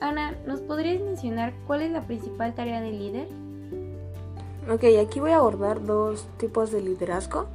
Ana, 0.00 0.34
¿nos 0.46 0.60
podrías 0.60 1.00
mencionar 1.00 1.52
cuál 1.68 1.82
es 1.82 1.92
la 1.92 2.02
principal 2.06 2.54
tarea 2.54 2.80
del 2.80 2.98
líder? 2.98 3.28
Ok, 4.70 4.84
aquí 5.00 5.18
voy 5.18 5.30
a 5.30 5.38
abordar 5.38 5.82
dos 5.86 6.26
tipos 6.36 6.70
de 6.70 6.82
liderazgo, 6.82 7.46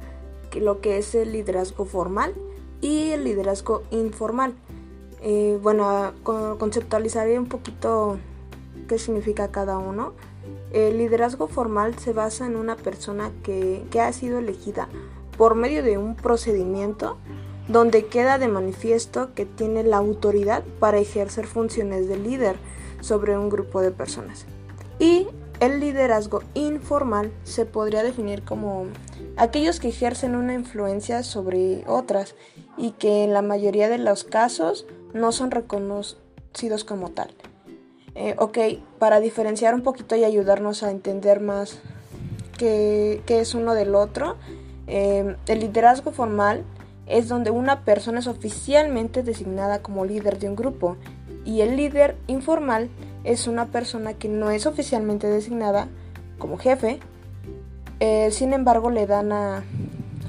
lo 0.56 0.80
que 0.80 0.98
es 0.98 1.14
el 1.14 1.30
liderazgo 1.30 1.84
formal 1.84 2.34
y 2.80 3.10
el 3.10 3.22
liderazgo 3.22 3.84
informal. 3.92 4.52
Eh, 5.22 5.56
bueno, 5.62 6.12
conceptualizaré 6.58 7.38
un 7.38 7.46
poquito 7.46 8.18
qué 8.88 8.98
significa 8.98 9.52
cada 9.52 9.78
uno. 9.78 10.12
El 10.72 10.98
liderazgo 10.98 11.46
formal 11.46 11.96
se 12.00 12.12
basa 12.12 12.46
en 12.46 12.56
una 12.56 12.74
persona 12.74 13.30
que, 13.44 13.84
que 13.92 14.00
ha 14.00 14.12
sido 14.12 14.40
elegida 14.40 14.88
por 15.38 15.54
medio 15.54 15.84
de 15.84 15.98
un 15.98 16.16
procedimiento 16.16 17.16
donde 17.68 18.06
queda 18.06 18.38
de 18.38 18.48
manifiesto 18.48 19.34
que 19.34 19.46
tiene 19.46 19.84
la 19.84 19.98
autoridad 19.98 20.64
para 20.80 20.98
ejercer 20.98 21.46
funciones 21.46 22.08
de 22.08 22.16
líder 22.16 22.56
sobre 23.00 23.38
un 23.38 23.50
grupo 23.50 23.82
de 23.82 23.92
personas. 23.92 24.46
Y 24.98 25.28
el 25.64 25.80
liderazgo 25.80 26.42
informal 26.52 27.32
se 27.44 27.64
podría 27.64 28.02
definir 28.02 28.42
como 28.42 28.86
aquellos 29.36 29.80
que 29.80 29.88
ejercen 29.88 30.36
una 30.36 30.52
influencia 30.52 31.22
sobre 31.22 31.84
otras 31.86 32.34
y 32.76 32.90
que 32.92 33.24
en 33.24 33.32
la 33.32 33.40
mayoría 33.40 33.88
de 33.88 33.98
los 33.98 34.24
casos 34.24 34.86
no 35.14 35.32
son 35.32 35.50
reconocidos 35.50 36.84
como 36.84 37.10
tal. 37.10 37.30
Eh, 38.14 38.34
ok, 38.38 38.58
para 38.98 39.20
diferenciar 39.20 39.74
un 39.74 39.82
poquito 39.82 40.14
y 40.16 40.24
ayudarnos 40.24 40.82
a 40.82 40.90
entender 40.90 41.40
más 41.40 41.78
qué, 42.58 43.22
es 43.26 43.54
uno 43.54 43.74
del 43.74 43.94
otro, 43.94 44.36
eh, 44.86 45.36
el 45.46 45.60
liderazgo 45.60 46.12
formal 46.12 46.62
es 47.06 47.28
donde 47.28 47.50
una 47.50 47.84
persona 47.84 48.20
es 48.20 48.26
oficialmente 48.26 49.22
designada 49.22 49.82
como 49.82 50.04
líder 50.04 50.38
de 50.38 50.48
un 50.48 50.56
grupo 50.56 50.96
y 51.44 51.60
el 51.62 51.76
líder 51.76 52.16
informal 52.26 52.84
es 52.84 53.13
una 53.46 53.66
persona 53.66 54.14
que 54.14 54.28
no 54.28 54.50
es 54.50 54.66
oficialmente 54.66 55.26
designada 55.26 55.88
como 56.38 56.58
jefe, 56.58 57.00
eh, 58.00 58.30
sin 58.30 58.52
embargo 58.52 58.90
le 58.90 59.06
dan 59.06 59.32
a, 59.32 59.64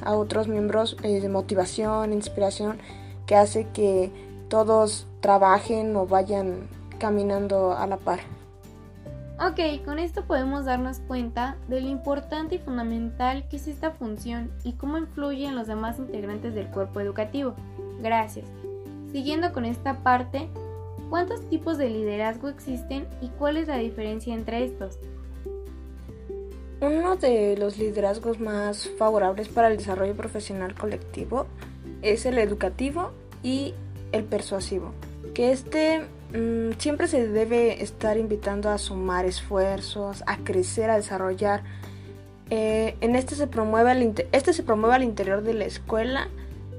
otros 0.06 0.48
miembros 0.48 0.98
eh, 1.04 1.28
motivación, 1.28 2.14
inspiración, 2.14 2.78
que 3.26 3.36
hace 3.36 3.68
que 3.74 4.12
todos 4.50 5.08
trabajen 5.20 5.96
o 5.96 6.06
vayan 6.06 6.68
caminando 7.00 7.76
a 7.76 7.88
la 7.88 7.98
par. 7.98 8.20
Ok, 9.38 9.84
con 9.84 10.00
esto 10.00 10.24
podemos 10.24 10.64
darnos 10.64 11.00
cuenta 11.00 11.58
de 11.68 11.82
lo 11.82 11.90
importante 11.90 12.56
y 12.56 12.60
fundamental 12.60 13.46
que 13.50 13.58
es 13.58 13.68
esta 13.68 13.92
función 13.92 14.50
y 14.64 14.74
cómo 14.74 14.98
influye 14.98 15.46
en 15.46 15.56
los 15.56 15.68
demás 15.68 16.00
integrantes 16.00 16.56
del 16.56 16.68
cuerpo 16.68 17.02
educativo. 17.02 17.54
Gracias. 18.02 18.46
Siguiendo 19.12 19.52
con 19.52 19.66
esta 19.66 20.04
parte, 20.04 20.50
¿Cuántos 21.10 21.48
tipos 21.50 21.78
de 21.78 21.90
liderazgo 21.90 22.50
existen 22.50 23.08
y 23.22 23.30
cuál 23.30 23.58
es 23.58 23.68
la 23.68 23.78
diferencia 23.78 24.34
entre 24.34 24.64
estos? 24.64 24.98
Uno 26.82 27.16
de 27.16 27.56
los 27.58 27.78
liderazgos 27.78 28.40
más 28.40 28.90
favorables 28.98 29.48
para 29.48 29.70
el 29.70 29.78
desarrollo 29.78 30.16
profesional 30.16 30.76
colectivo 30.76 31.48
es 32.02 32.26
el 32.26 32.38
educativo 32.38 33.12
y 33.44 33.74
el 34.12 34.24
persuasivo, 34.24 34.92
que 35.34 35.52
este 35.52 36.02
mm, 36.34 36.78
siempre 36.78 37.08
se 37.08 37.28
debe 37.28 37.82
estar 37.82 38.18
invitando 38.18 38.70
a 38.70 38.78
sumar 38.78 39.26
esfuerzos, 39.26 40.24
a 40.28 40.38
crecer, 40.38 40.90
a 40.90 40.98
desarrollar. 40.98 41.64
Eh, 42.50 42.96
en 43.02 43.16
este 43.16 43.36
se, 43.36 43.48
promueve 43.48 44.14
este 44.32 44.54
se 44.54 44.64
promueve 44.64 44.96
al 44.96 45.04
interior 45.04 45.42
de 45.42 45.54
la 45.54 45.66
escuela 45.66 46.28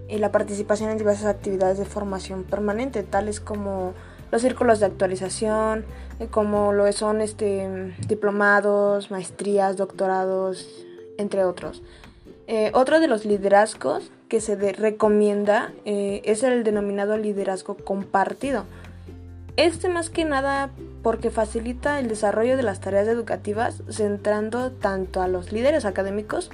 y 0.08 0.18
la 0.18 0.30
participación 0.30 0.90
en 0.90 0.98
diversas 0.98 1.26
actividades 1.26 1.78
de 1.78 1.84
formación 1.84 2.44
permanente, 2.44 3.02
tales 3.02 3.40
como 3.40 3.94
los 4.36 4.42
círculos 4.42 4.80
de 4.80 4.86
actualización, 4.86 5.86
eh, 6.20 6.26
como 6.30 6.74
lo 6.74 6.92
son 6.92 7.22
este, 7.22 7.94
diplomados, 8.06 9.10
maestrías, 9.10 9.78
doctorados, 9.78 10.68
entre 11.16 11.42
otros. 11.46 11.82
Eh, 12.46 12.70
otro 12.74 13.00
de 13.00 13.08
los 13.08 13.24
liderazgos 13.24 14.10
que 14.28 14.42
se 14.42 14.56
recomienda 14.74 15.72
eh, 15.86 16.20
es 16.26 16.42
el 16.42 16.64
denominado 16.64 17.16
liderazgo 17.16 17.78
compartido. 17.78 18.64
Este 19.56 19.88
más 19.88 20.10
que 20.10 20.26
nada 20.26 20.68
porque 21.02 21.30
facilita 21.30 21.98
el 21.98 22.08
desarrollo 22.08 22.58
de 22.58 22.62
las 22.62 22.80
tareas 22.80 23.08
educativas 23.08 23.82
centrando 23.88 24.70
tanto 24.70 25.22
a 25.22 25.28
los 25.28 25.50
líderes 25.50 25.86
académicos 25.86 26.50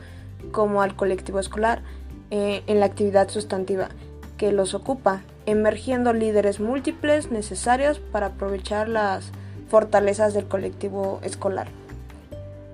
como 0.52 0.82
al 0.82 0.94
colectivo 0.94 1.40
escolar 1.40 1.82
en 2.30 2.80
la 2.80 2.86
actividad 2.86 3.28
sustantiva 3.28 3.88
que 4.36 4.52
los 4.52 4.72
ocupa 4.72 5.22
emergiendo 5.46 6.12
líderes 6.12 6.60
múltiples 6.60 7.30
necesarios 7.30 7.98
para 7.98 8.26
aprovechar 8.26 8.88
las 8.88 9.32
fortalezas 9.68 10.34
del 10.34 10.46
colectivo 10.46 11.20
escolar. 11.22 11.68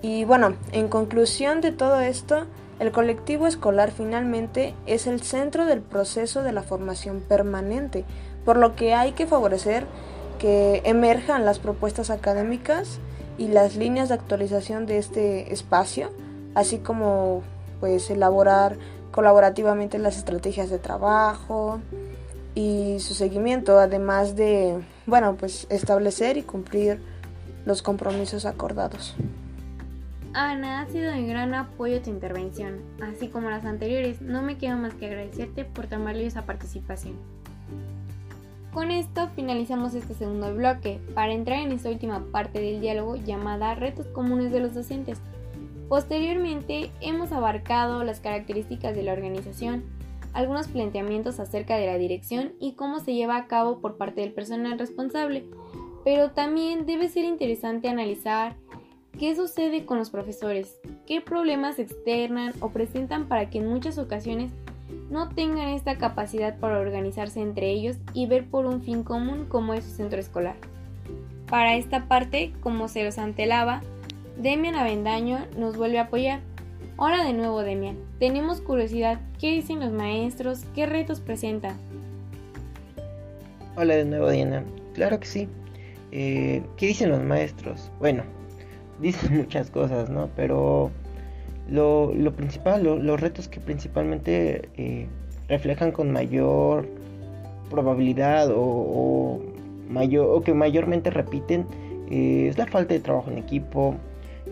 Y 0.01 0.23
bueno, 0.25 0.55
en 0.71 0.87
conclusión 0.87 1.61
de 1.61 1.71
todo 1.71 1.99
esto, 1.99 2.45
el 2.79 2.91
colectivo 2.91 3.47
escolar 3.47 3.91
finalmente 3.91 4.73
es 4.85 5.07
el 5.07 5.21
centro 5.21 5.65
del 5.65 5.81
proceso 5.81 6.43
de 6.43 6.53
la 6.53 6.63
formación 6.63 7.19
permanente, 7.19 8.05
por 8.45 8.57
lo 8.57 8.75
que 8.75 8.93
hay 8.93 9.11
que 9.11 9.27
favorecer 9.27 9.85
que 10.39 10.81
emerjan 10.85 11.43
las 11.43 11.59
propuestas 11.59 12.09
académicas 12.09 12.99
y 13.37 13.49
las 13.49 13.75
líneas 13.75 14.07
de 14.07 14.15
actualización 14.15 14.85
de 14.85 14.97
este 14.97 15.53
espacio, 15.53 16.09
así 16.55 16.77
como 16.77 17.43
pues 17.81 18.09
elaborar 18.09 18.77
colaborativamente 19.11 19.99
las 19.99 20.17
estrategias 20.17 20.69
de 20.69 20.79
trabajo, 20.79 21.79
y 22.59 22.99
su 22.99 23.13
seguimiento, 23.13 23.79
además 23.79 24.35
de, 24.35 24.77
bueno, 25.05 25.35
pues 25.35 25.65
establecer 25.69 26.35
y 26.35 26.41
cumplir 26.41 26.99
los 27.65 27.81
compromisos 27.81 28.45
acordados. 28.45 29.15
Ana, 30.33 30.81
ha 30.81 30.87
sido 30.87 31.09
de 31.09 31.25
gran 31.25 31.53
apoyo 31.53 32.01
tu 32.01 32.09
intervención, 32.09 32.81
así 33.01 33.29
como 33.29 33.49
las 33.49 33.63
anteriores. 33.63 34.21
No 34.21 34.41
me 34.41 34.57
queda 34.57 34.75
más 34.75 34.93
que 34.93 35.05
agradecerte 35.05 35.63
por 35.63 35.87
tan 35.87 36.03
valiosa 36.03 36.45
participación. 36.45 37.15
Con 38.73 38.91
esto 38.91 39.29
finalizamos 39.35 39.95
este 39.95 40.13
segundo 40.13 40.53
bloque 40.53 40.99
para 41.15 41.31
entrar 41.31 41.59
en 41.59 41.71
esta 41.71 41.89
última 41.89 42.25
parte 42.31 42.59
del 42.59 42.81
diálogo 42.81 43.15
llamada 43.15 43.73
Retos 43.73 44.07
comunes 44.07 44.51
de 44.51 44.59
los 44.59 44.73
docentes. 44.75 45.19
Posteriormente 45.87 46.91
hemos 46.99 47.31
abarcado 47.31 48.03
las 48.03 48.19
características 48.19 48.95
de 48.95 49.03
la 49.03 49.13
organización, 49.13 49.83
algunos 50.33 50.67
planteamientos 50.67 51.39
acerca 51.39 51.77
de 51.77 51.87
la 51.87 51.97
dirección 51.97 52.53
y 52.59 52.73
cómo 52.73 52.99
se 52.99 53.13
lleva 53.13 53.37
a 53.37 53.47
cabo 53.47 53.79
por 53.79 53.97
parte 53.97 54.21
del 54.21 54.33
personal 54.33 54.77
responsable, 54.77 55.45
pero 56.03 56.31
también 56.31 56.85
debe 56.85 57.09
ser 57.09 57.25
interesante 57.25 57.89
analizar 57.89 58.55
qué 59.17 59.35
sucede 59.35 59.85
con 59.85 59.97
los 59.97 60.09
profesores, 60.09 60.79
qué 61.05 61.21
problemas 61.21 61.79
externan 61.79 62.53
o 62.59 62.69
presentan 62.69 63.27
para 63.27 63.49
que 63.49 63.59
en 63.59 63.67
muchas 63.67 63.97
ocasiones 63.97 64.51
no 65.09 65.29
tengan 65.29 65.69
esta 65.69 65.97
capacidad 65.97 66.57
para 66.59 66.79
organizarse 66.79 67.41
entre 67.41 67.71
ellos 67.71 67.97
y 68.13 68.27
ver 68.27 68.45
por 68.45 68.65
un 68.65 68.81
fin 68.81 69.03
común 69.03 69.45
como 69.47 69.73
es 69.73 69.83
su 69.83 69.91
centro 69.91 70.19
escolar. 70.19 70.55
Para 71.49 71.75
esta 71.75 72.07
parte, 72.07 72.53
como 72.61 72.87
se 72.87 73.03
los 73.03 73.17
antelaba, 73.17 73.81
Demian 74.37 74.75
Avendaño 74.75 75.39
nos 75.57 75.75
vuelve 75.75 75.99
a 75.99 76.03
apoyar 76.03 76.41
Hola 77.01 77.23
de 77.23 77.31
nuevo, 77.31 77.61
Demian. 77.61 77.95
Tenemos 78.19 78.59
curiosidad. 78.59 79.21
¿Qué 79.39 79.51
dicen 79.51 79.79
los 79.79 79.93
maestros? 79.93 80.65
¿Qué 80.75 80.85
retos 80.85 81.21
presentan? 81.21 81.77
Hola 83.77 83.95
de 83.95 84.03
nuevo, 84.03 84.29
Diana. 84.29 84.65
Claro 84.95 85.17
que 85.17 85.25
sí. 85.25 85.47
Eh, 86.11 86.61
¿Qué 86.75 86.87
dicen 86.87 87.09
los 87.09 87.23
maestros? 87.23 87.89
Bueno, 87.99 88.23
dicen 88.99 89.37
muchas 89.37 89.69
cosas, 89.69 90.09
¿no? 90.09 90.29
Pero 90.35 90.91
lo, 91.69 92.11
principal, 92.35 92.83
los 92.83 93.21
retos 93.21 93.47
que 93.47 93.61
principalmente 93.61 94.67
eh, 94.75 95.07
reflejan 95.47 95.93
con 95.93 96.11
mayor 96.11 96.85
probabilidad 97.69 98.49
o, 98.53 99.39
mayor, 99.87 100.27
o 100.35 100.41
que 100.41 100.53
mayormente 100.53 101.11
repiten 101.11 101.65
eh, 102.11 102.47
es 102.49 102.57
la 102.57 102.67
falta 102.67 102.93
de 102.93 102.99
trabajo 102.99 103.31
en 103.31 103.37
equipo, 103.37 103.95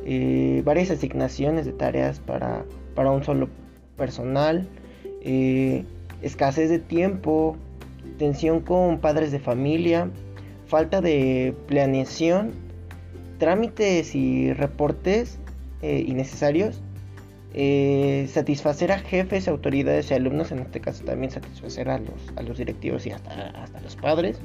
eh, 0.10 0.62
varias 0.64 0.90
asignaciones 0.90 1.66
de 1.66 1.74
tareas 1.74 2.22
para, 2.22 2.64
un 3.12 3.26
solo 3.26 3.50
personal, 3.98 4.66
eh, 5.22 5.84
escasez 6.22 6.70
de 6.70 6.80
tiempo, 6.80 7.58
tensión 8.18 8.62
con 8.62 9.00
padres 9.00 9.34
de 9.34 9.40
familia, 9.40 10.10
falta 10.66 11.02
de 11.02 11.54
planeación, 11.68 12.54
trámites 13.38 14.16
y 14.16 14.54
reportes 14.54 15.40
eh, 15.82 16.06
innecesarios, 16.08 16.82
satisfacer 18.30 18.94
a 18.94 19.00
jefes, 19.00 19.50
autoridades 19.50 20.10
y 20.10 20.14
alumnos, 20.14 20.54
en 20.54 20.60
este 20.60 20.80
caso 20.80 21.04
también 21.04 21.32
satisfacer 21.32 21.90
a 21.90 21.98
los, 21.98 22.32
a 22.38 22.44
los 22.44 22.58
directivos 22.60 23.06
y 23.08 23.12
hasta, 23.12 23.50
hasta 23.62 23.82
los 23.82 23.98
padres, 23.98 24.40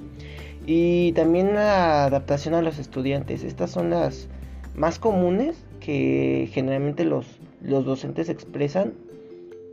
y 0.67 1.13
también 1.13 1.55
la 1.55 2.07
adaptación 2.07 2.55
a 2.55 2.63
los 2.63 2.81
estudiantes. 2.81 3.45
Estas 3.45 3.71
son 3.71 3.91
las 3.91 4.29
más 4.75 4.99
comunes 4.99 5.65
que 5.81 6.49
generalmente 6.53 7.05
los, 7.05 7.27
los 7.63 7.85
docentes 7.85 8.29
expresan 8.29 8.95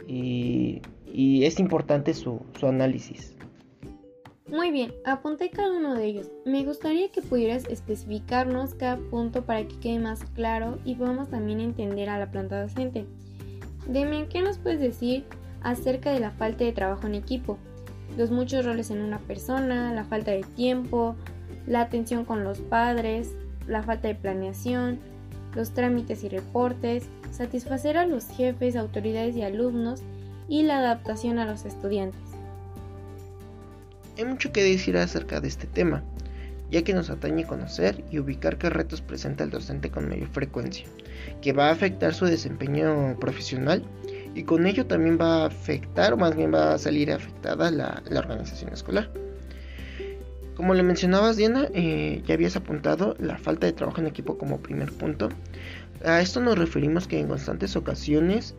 y, 0.08 0.82
es 1.14 1.60
importante 1.60 2.14
su, 2.14 2.42
su 2.60 2.68
análisis. 2.68 3.36
Muy 4.48 4.72
bien, 4.72 4.94
apunté 5.06 5.50
cada 5.50 5.72
uno 5.72 5.94
de 5.94 6.06
ellos. 6.06 6.32
Me 6.46 6.64
gustaría 6.64 7.12
que 7.12 7.22
pudieras 7.22 7.66
especificarnos 7.66 8.74
cada 8.74 8.98
punto 8.98 9.46
para 9.46 9.68
que 9.68 9.80
quede 9.80 10.00
más 10.00 10.24
claro 10.34 10.80
y 10.86 10.96
podamos 10.96 11.30
también 11.30 11.60
entender 11.60 12.10
a 12.10 12.18
la 12.18 12.32
planta 12.32 12.62
docente. 12.62 13.06
Demian, 13.88 14.28
¿qué 14.28 14.42
nos 14.42 14.58
puedes 14.58 14.80
decir 14.80 15.26
acerca 15.62 16.12
de 16.12 16.20
la 16.20 16.32
falta 16.32 16.64
de 16.64 16.72
trabajo 16.72 17.06
en 17.06 17.16
equipo? 17.16 17.58
Los 18.18 18.32
muchos 18.32 18.66
roles 18.66 18.92
en 18.92 19.02
una 19.02 19.20
persona, 19.20 19.94
la 19.94 20.04
falta 20.04 20.32
de 20.32 20.44
tiempo, 20.44 21.16
la 21.68 21.82
atención 21.82 22.26
con 22.26 22.44
los 22.44 22.60
padres, 22.60 23.36
la 23.70 23.84
falta 23.84 24.08
de 24.08 24.16
planeación, 24.16 25.00
los 25.56 25.74
trámites 25.74 26.24
y 26.24 26.30
reportes, 26.30 27.06
satisfacer 27.32 27.98
a 27.98 28.06
los 28.06 28.28
jefes, 28.28 28.76
autoridades 28.76 29.36
y 29.36 29.44
alumnos 29.44 30.02
y 30.48 30.64
la 30.64 30.80
adaptación 30.80 31.40
a 31.40 31.46
los 31.46 31.66
estudiantes. 31.66 32.20
Hay 34.18 34.26
mucho 34.26 34.52
que 34.52 34.64
decir 34.64 34.98
acerca 34.98 35.40
de 35.40 35.48
este 35.48 35.68
tema, 35.68 36.04
ya 36.72 36.84
que 36.84 36.94
nos 36.94 37.10
atañe 37.10 37.46
conocer 37.46 38.04
y 38.12 38.20
ubicar 38.20 38.58
qué 38.58 38.70
retos 38.70 39.02
presenta 39.02 39.44
el 39.44 39.50
docente 39.50 39.90
con 39.90 40.10
mayor 40.10 40.28
frecuencia, 40.28 40.86
que 41.42 41.54
va 41.54 41.70
a 41.70 41.72
afectar 41.72 42.14
su 42.14 42.26
desempeño 42.26 43.18
profesional 43.20 43.84
y 44.36 44.44
con 44.44 44.68
ello 44.68 44.86
también 44.86 45.18
va 45.20 45.44
a 45.44 45.48
afectar 45.48 46.14
o 46.14 46.18
más 46.18 46.36
bien 46.36 46.54
va 46.54 46.74
a 46.74 46.78
salir 46.78 47.12
afectada 47.12 47.72
la, 47.72 48.04
la 48.10 48.20
organización 48.20 48.74
escolar. 48.74 49.10
Como 50.60 50.74
le 50.74 50.84
mencionabas, 50.84 51.38
Diana, 51.38 51.70
eh, 51.74 52.22
ya 52.28 52.34
habías 52.34 52.58
apuntado 52.58 53.16
la 53.18 53.38
falta 53.38 53.66
de 53.66 53.72
trabajo 53.72 54.02
en 54.02 54.08
equipo 54.08 54.38
como 54.38 54.60
primer 54.60 54.92
punto. 54.92 55.30
A 56.04 56.20
esto 56.20 56.42
nos 56.42 56.58
referimos 56.58 57.08
que 57.08 57.18
en 57.18 57.30
constantes 57.30 57.78
ocasiones 57.78 58.56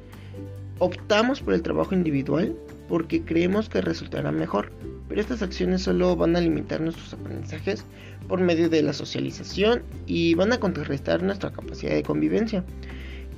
optamos 0.79 1.43
por 1.43 1.53
el 1.53 1.61
trabajo 1.61 1.95
individual 1.95 2.57
porque 2.89 3.23
creemos 3.23 3.69
que 3.69 3.83
resultará 3.83 4.33
mejor, 4.33 4.73
pero 5.11 5.21
estas 5.21 5.43
acciones 5.43 5.83
solo 5.83 6.17
van 6.17 6.37
a 6.37 6.41
limitar 6.41 6.81
nuestros 6.81 7.13
aprendizajes 7.13 7.85
por 8.29 8.41
medio 8.41 8.71
de 8.71 8.83
la 8.83 8.95
socialización 8.95 9.83
y 10.07 10.33
van 10.33 10.55
a 10.55 10.59
contrarrestar 10.59 11.23
nuestra 11.23 11.53
capacidad 11.53 11.93
de 11.93 12.03
convivencia. 12.03 12.65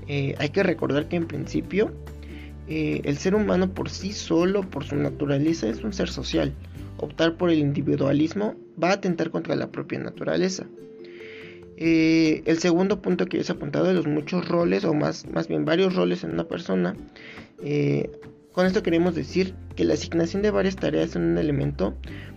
Eh, 0.07 0.37
hay 0.39 0.51
que 0.51 0.63
recordar 0.63 1.09
que 1.09 1.17
en 1.17 1.27
principio 1.27 1.91
eh, 2.69 3.01
el 3.03 3.17
ser 3.17 3.35
humano 3.35 3.75
por 3.75 3.91
sí 3.91 4.13
solo, 4.13 4.63
por 4.63 4.85
su 4.85 4.95
naturaleza, 4.95 5.67
es 5.67 5.83
un 5.83 5.93
ser 5.93 6.09
social 6.09 6.55
optar 7.03 7.37
por 7.37 7.51
el 7.51 7.59
individualismo 7.59 8.55
va 8.83 8.91
a 8.91 8.95
atentar 8.95 9.31
contra 9.31 9.57
la 9.57 9.71
propia 9.71 9.99
naturaleza. 9.99 10.67
Eh, 11.77 12.43
el 12.47 12.59
segundo 12.59 13.03
punto 13.03 13.27
que 13.27 13.39
he 13.39 13.51
apuntado 13.51 13.87
de 13.87 13.95
los 13.95 14.07
muchos 14.07 14.49
roles, 14.49 14.85
o 14.85 14.95
más, 14.95 15.27
más 15.27 15.49
bien 15.49 15.65
varios 15.65 15.97
roles 15.97 16.23
en 16.23 16.33
una 16.33 16.45
persona, 16.45 16.95
eh, 17.63 18.11
con 18.53 18.67
esto 18.67 18.83
queremos 18.83 19.15
decir 19.15 19.55
que 19.75 19.85
la 19.85 19.95
asignación 19.95 20.43
de 20.43 20.51
varias 20.51 20.77
tareas 20.77 21.17
en 21.17 21.23
un 21.23 21.39
elemento 21.39 21.95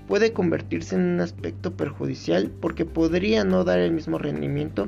puede 0.08 0.34
convertirse 0.34 0.96
en 0.96 1.02
un 1.02 1.20
aspecto 1.20 1.76
perjudicial 1.76 2.52
porque 2.60 2.86
podría 2.86 3.44
no 3.44 3.64
dar 3.64 3.80
el 3.80 3.92
mismo 3.92 4.18
rendimiento 4.18 4.88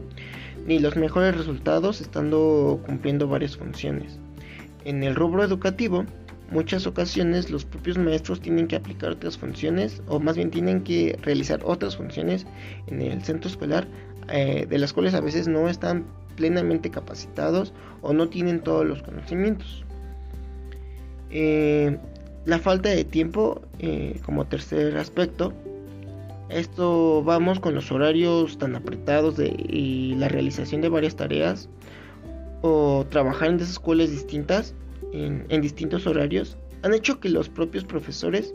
ni 0.65 0.79
los 0.79 0.95
mejores 0.95 1.37
resultados 1.37 2.01
estando 2.01 2.81
cumpliendo 2.85 3.27
varias 3.27 3.57
funciones. 3.57 4.19
En 4.85 5.03
el 5.03 5.15
rubro 5.15 5.43
educativo, 5.43 6.05
muchas 6.51 6.87
ocasiones 6.87 7.49
los 7.49 7.65
propios 7.65 7.97
maestros 7.97 8.39
tienen 8.41 8.67
que 8.67 8.75
aplicar 8.75 9.11
otras 9.11 9.37
funciones 9.37 10.01
o 10.07 10.19
más 10.19 10.35
bien 10.35 10.51
tienen 10.51 10.83
que 10.83 11.17
realizar 11.21 11.61
otras 11.63 11.97
funciones 11.97 12.45
en 12.87 13.01
el 13.01 13.23
centro 13.23 13.49
escolar 13.49 13.87
eh, 14.29 14.65
de 14.69 14.77
las 14.77 14.93
cuales 14.93 15.13
a 15.13 15.21
veces 15.21 15.47
no 15.47 15.69
están 15.69 16.05
plenamente 16.35 16.89
capacitados 16.91 17.73
o 18.01 18.13
no 18.13 18.29
tienen 18.29 18.61
todos 18.61 18.85
los 18.85 19.01
conocimientos. 19.01 19.83
Eh, 21.29 21.97
la 22.45 22.59
falta 22.59 22.89
de 22.89 23.03
tiempo 23.03 23.61
eh, 23.79 24.19
como 24.25 24.45
tercer 24.45 24.97
aspecto. 24.97 25.53
Esto 26.49 27.21
vamos 27.23 27.59
con 27.59 27.75
los 27.75 27.91
horarios 27.91 28.57
tan 28.57 28.75
apretados 28.75 29.35
de, 29.35 29.47
y 29.67 30.15
la 30.15 30.29
realización 30.29 30.79
de 30.79 30.87
varias 30.87 31.17
tareas 31.17 31.67
o 32.61 33.05
trabajar 33.09 33.49
en 33.49 33.59
escuelas 33.59 34.11
distintas 34.11 34.73
en, 35.13 35.61
distintos 35.61 36.05
horarios 36.07 36.57
han 36.83 36.93
hecho 36.93 37.19
que 37.19 37.29
los 37.29 37.49
propios 37.49 37.83
profesores 37.83 38.53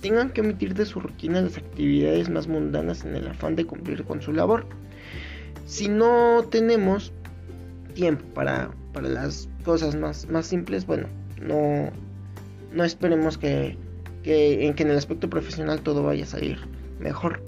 tengan 0.00 0.30
que 0.30 0.42
omitir 0.42 0.74
de 0.74 0.86
su 0.86 1.00
rutina 1.00 1.40
las 1.40 1.56
actividades 1.56 2.28
más 2.28 2.46
mundanas 2.46 3.04
en 3.04 3.16
el 3.16 3.26
afán 3.26 3.56
de 3.56 3.64
cumplir 3.64 4.04
con 4.04 4.20
su 4.20 4.32
labor. 4.32 4.66
Si 5.66 5.88
no 5.88 6.44
tenemos 6.50 7.12
tiempo 7.94 8.24
para, 8.34 8.70
para 8.92 9.08
las 9.08 9.48
cosas 9.64 9.96
más, 9.96 10.28
más 10.28 10.46
simples, 10.46 10.86
bueno, 10.86 11.08
no, 11.40 11.90
no 12.72 12.84
esperemos 12.84 13.38
que, 13.38 13.76
que, 14.22 14.66
en 14.66 14.74
que 14.74 14.82
en 14.82 14.90
el 14.90 14.98
aspecto 14.98 15.30
profesional 15.30 15.80
todo 15.80 16.02
vaya 16.02 16.24
a 16.24 16.28
salir 16.28 16.58
mejor. 17.00 17.42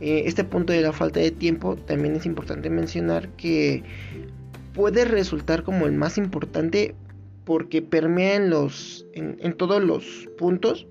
Eh, 0.00 0.22
este 0.26 0.44
punto 0.44 0.72
de 0.72 0.80
la 0.80 0.92
falta 0.92 1.20
de 1.20 1.30
tiempo 1.30 1.76
también 1.76 2.16
es 2.16 2.24
importante 2.24 2.70
mencionar 2.70 3.28
que 3.30 3.82
puede 4.74 5.04
resultar 5.04 5.62
como 5.62 5.86
el 5.86 5.92
más 5.92 6.16
importante 6.16 6.94
porque 7.50 7.82
permea 7.82 8.36
en, 8.36 8.48
los, 8.48 9.04
en, 9.12 9.54
todos 9.54 9.82
los 9.82 10.28
puntos 10.38 10.86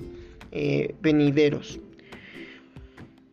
eh, 0.51 0.93
venideros. 1.01 1.79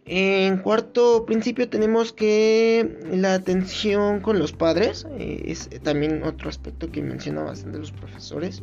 En 0.04 0.58
cuarto 0.58 1.26
principio 1.26 1.68
tenemos 1.68 2.12
que 2.12 3.00
la 3.10 3.34
atención 3.34 4.20
con 4.20 4.38
los 4.38 4.52
padres, 4.52 5.08
eh, 5.18 5.42
es 5.46 5.68
también 5.82 6.22
otro 6.22 6.48
aspecto 6.48 6.92
que 6.92 7.02
menciona 7.02 7.42
bastante 7.42 7.80
los 7.80 7.90
profesores. 7.90 8.62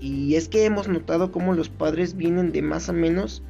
Y 0.00 0.36
es 0.36 0.48
que 0.48 0.64
hemos 0.64 0.86
notado 0.86 1.32
cómo 1.32 1.52
los 1.52 1.68
padres 1.68 2.16
vienen 2.16 2.52
de 2.52 2.62
más 2.62 2.88
a 2.88 2.92
menos 2.92 3.42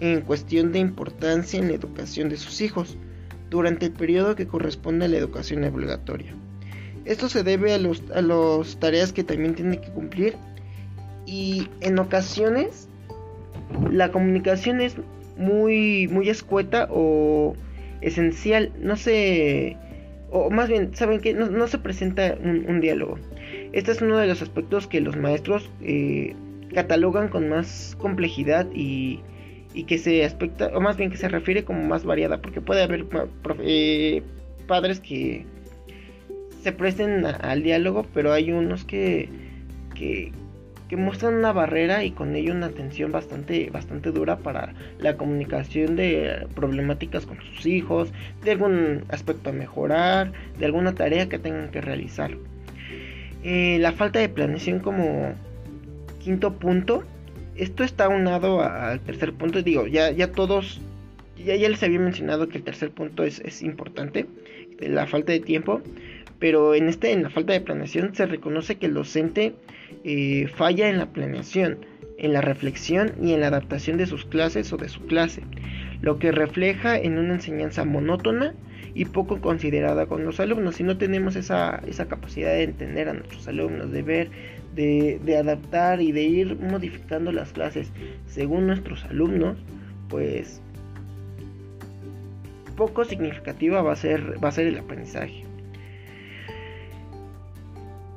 en 0.00 0.22
cuestión 0.22 0.72
de 0.72 0.80
importancia 0.80 1.60
en 1.60 1.68
la 1.68 1.74
educación 1.74 2.28
de 2.28 2.38
sus 2.38 2.60
hijos. 2.60 2.98
durante 3.50 3.86
el 3.86 3.92
periodo 3.92 4.34
que 4.34 4.48
corresponde 4.48 5.04
a 5.04 5.08
la 5.08 5.18
educación 5.18 5.62
obligatoria. 5.62 6.34
Esto 7.06 7.28
se 7.28 7.42
debe 7.42 7.72
a 7.72 7.78
las 7.78 8.02
a 8.14 8.20
los 8.20 8.78
tareas 8.78 9.12
que 9.12 9.24
también 9.24 9.54
tiene 9.54 9.80
que 9.80 9.88
cumplir 9.90 10.34
y 11.26 11.68
en 11.80 11.98
ocasiones 11.98 12.88
la 13.90 14.10
comunicación 14.12 14.80
es 14.80 14.96
muy, 15.36 16.08
muy 16.08 16.28
escueta 16.28 16.88
o 16.90 17.54
esencial. 18.00 18.72
No 18.80 18.96
se... 18.96 19.76
O 20.30 20.50
más 20.50 20.68
bien, 20.68 20.94
¿saben 20.94 21.20
que 21.20 21.34
no, 21.34 21.66
se 21.66 21.78
presenta 21.78 22.36
un, 22.42 22.80
diálogo. 22.80 23.18
Este 23.72 23.92
es 23.92 24.02
uno 24.02 24.18
de 24.18 24.26
los 24.26 24.42
aspectos 24.42 24.86
que 24.86 25.00
los 25.00 25.16
maestros 25.16 25.70
eh, 25.82 26.34
catalogan 26.74 27.28
con 27.28 27.48
más 27.48 27.96
complejidad 27.98 28.66
y, 28.74 29.20
y 29.72 29.84
que 29.84 29.98
se 29.98 30.24
aspecta, 30.24 30.70
o 30.74 30.80
más 30.80 30.96
bien 30.96 31.10
que 31.10 31.16
se 31.16 31.28
refiere 31.28 31.64
como 31.64 31.82
más 31.84 32.04
variada, 32.04 32.42
porque 32.42 32.60
puede 32.60 32.82
haber 32.82 33.06
eh, 33.60 34.22
padres 34.66 34.98
que 34.98 35.46
se 36.66 36.72
presten 36.72 37.24
al 37.24 37.62
diálogo, 37.62 38.04
pero 38.12 38.32
hay 38.32 38.50
unos 38.50 38.84
que, 38.84 39.28
que, 39.94 40.32
muestran 40.96 41.34
una 41.34 41.52
barrera 41.52 42.02
y 42.02 42.10
con 42.10 42.34
ello 42.34 42.52
una 42.52 42.66
atención 42.66 43.12
bastante, 43.12 43.70
bastante 43.70 44.10
dura 44.10 44.38
para 44.38 44.74
la 44.98 45.16
comunicación 45.16 45.94
de 45.94 46.48
problemáticas 46.56 47.24
con 47.24 47.40
sus 47.40 47.66
hijos, 47.66 48.12
de 48.42 48.50
algún 48.50 49.04
aspecto 49.10 49.50
a 49.50 49.52
mejorar, 49.52 50.32
de 50.58 50.66
alguna 50.66 50.92
tarea 50.96 51.28
que 51.28 51.38
tengan 51.38 51.70
que 51.70 51.80
realizar. 51.80 52.32
Eh, 53.44 53.78
la 53.80 53.92
falta 53.92 54.18
de 54.18 54.28
planeación 54.28 54.80
como 54.80 55.34
quinto 56.18 56.54
punto, 56.54 57.04
esto 57.54 57.84
está 57.84 58.08
unado 58.08 58.60
al 58.60 58.98
tercer 58.98 59.32
punto, 59.34 59.62
digo, 59.62 59.86
ya, 59.86 60.10
ya 60.10 60.32
todos, 60.32 60.80
ya, 61.36 61.54
ya 61.54 61.68
les 61.68 61.80
había 61.84 62.00
mencionado 62.00 62.48
que 62.48 62.58
el 62.58 62.64
tercer 62.64 62.90
punto 62.90 63.22
es, 63.22 63.38
es 63.38 63.62
importante, 63.62 64.26
la 64.80 65.06
falta 65.06 65.32
de 65.32 65.40
tiempo, 65.40 65.80
pero 66.38 66.74
en 66.74 66.88
este 66.88 67.12
en 67.12 67.22
la 67.22 67.30
falta 67.30 67.52
de 67.52 67.60
planeación 67.60 68.14
se 68.14 68.26
reconoce 68.26 68.76
que 68.76 68.86
el 68.86 68.94
docente 68.94 69.54
eh, 70.04 70.48
falla 70.54 70.88
en 70.88 70.98
la 70.98 71.06
planeación, 71.06 71.78
en 72.18 72.32
la 72.32 72.40
reflexión 72.40 73.12
y 73.20 73.32
en 73.32 73.40
la 73.40 73.48
adaptación 73.48 73.96
de 73.98 74.06
sus 74.06 74.24
clases 74.24 74.72
o 74.72 74.76
de 74.76 74.88
su 74.88 75.06
clase, 75.06 75.42
lo 76.00 76.18
que 76.18 76.32
refleja 76.32 76.98
en 76.98 77.18
una 77.18 77.34
enseñanza 77.34 77.84
monótona 77.84 78.54
y 78.94 79.04
poco 79.04 79.40
considerada 79.40 80.06
con 80.06 80.24
los 80.24 80.40
alumnos. 80.40 80.76
Si 80.76 80.82
no 80.82 80.96
tenemos 80.96 81.36
esa, 81.36 81.82
esa 81.86 82.06
capacidad 82.06 82.48
de 82.48 82.62
entender 82.62 83.08
a 83.08 83.12
nuestros 83.12 83.46
alumnos, 83.46 83.92
de 83.92 84.02
ver, 84.02 84.30
de, 84.74 85.20
de, 85.22 85.36
adaptar 85.36 86.00
y 86.00 86.12
de 86.12 86.22
ir 86.22 86.56
modificando 86.56 87.30
las 87.30 87.52
clases 87.52 87.92
según 88.26 88.66
nuestros 88.66 89.04
alumnos, 89.04 89.58
pues 90.08 90.62
poco 92.76 93.04
significativa 93.04 93.82
va 93.82 93.92
a 93.92 93.96
ser, 93.96 94.42
va 94.42 94.48
a 94.48 94.52
ser 94.52 94.66
el 94.66 94.78
aprendizaje. 94.78 95.45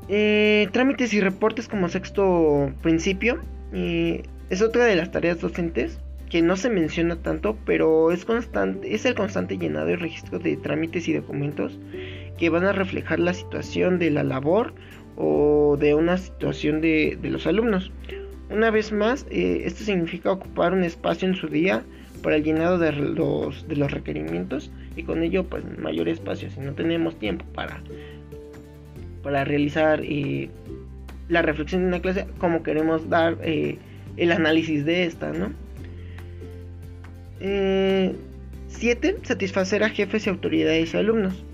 Eh, 0.09 0.67
trámites 0.71 1.13
y 1.13 1.21
reportes 1.21 1.67
como 1.67 1.87
sexto 1.87 2.71
principio. 2.81 3.39
es 3.71 4.61
otra 4.63 4.85
de 4.85 4.95
las 4.95 5.11
tareas 5.11 5.39
docentes 5.39 5.99
que 6.29 6.41
no 6.41 6.57
se 6.57 6.69
menciona 6.69 7.15
tanto, 7.15 7.57
pero 7.65 8.11
es 8.11 8.25
constante, 8.25 8.93
es 8.93 9.05
el 9.05 9.15
constante 9.15 9.57
llenado 9.57 9.89
y 9.89 9.95
registro 9.95 10.39
de 10.39 10.57
trámites 10.57 11.07
y 11.07 11.13
documentos 11.13 11.77
que 12.37 12.49
van 12.49 12.65
a 12.65 12.71
reflejar 12.71 13.19
la 13.19 13.33
situación 13.33 13.99
de 13.99 14.11
la 14.11 14.23
labor 14.23 14.73
o 15.17 15.77
de 15.79 15.93
una 15.93 16.17
situación 16.17 16.81
de, 16.81 17.17
los 17.21 17.45
alumnos. 17.45 17.91
Una 18.49 18.71
vez 18.71 18.91
más, 18.91 19.27
eh, 19.29 19.63
esto 19.65 19.83
significa 19.83 20.31
ocupar 20.31 20.73
un 20.73 20.83
espacio 20.83 21.27
en 21.27 21.35
su 21.35 21.47
día 21.47 21.83
para 22.23 22.37
el 22.37 22.43
llenado 22.43 22.77
de 22.77 22.91
los, 22.93 23.67
de 23.67 23.75
los 23.75 23.91
requerimientos 23.91 24.71
y 24.95 25.03
con 25.03 25.23
ello 25.23 25.45
pues 25.45 25.63
mayor 25.77 26.09
espacio 26.09 26.49
si 26.49 26.59
no 26.59 26.73
tenemos 26.73 27.17
tiempo 27.17 27.45
para 27.53 27.81
para 29.23 29.43
realizar 29.43 30.01
eh, 30.03 30.49
la 31.27 31.41
reflexión 31.41 31.82
de 31.82 31.88
una 31.88 32.01
clase 32.01 32.25
como 32.38 32.63
queremos 32.63 33.10
dar 33.10 33.38
eh, 33.43 33.77
el 34.17 34.32
análisis 34.32 34.86
de 34.86 35.05
esta, 35.05 35.32
¿no? 35.32 35.51
7. 37.39 38.17
Eh, 39.08 39.15
satisfacer 39.23 39.84
a 39.84 39.89
jefes 39.89 40.27
y 40.27 40.29
autoridades 40.29 40.93
y 40.93 40.97
alumnos. 40.97 41.45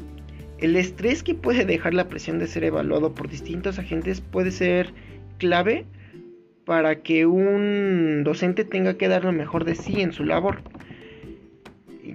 El 0.58 0.76
estrés 0.78 1.22
que 1.22 1.36
puede 1.36 1.66
dejar 1.66 1.94
la 1.94 2.08
presión 2.08 2.40
de 2.40 2.48
ser 2.48 2.64
evaluado 2.64 3.14
por 3.14 3.30
distintos 3.30 3.78
agentes 3.78 4.22
puede 4.22 4.52
ser 4.52 4.94
clave 5.38 5.86
para 6.66 7.02
que 7.02 7.26
un 7.26 8.24
docente 8.24 8.64
tenga 8.64 8.98
que 8.98 9.08
dar 9.08 9.26
lo 9.26 9.32
mejor 9.32 9.66
de 9.66 9.76
sí 9.76 10.02
en 10.02 10.14
su 10.14 10.24
labor, 10.24 10.62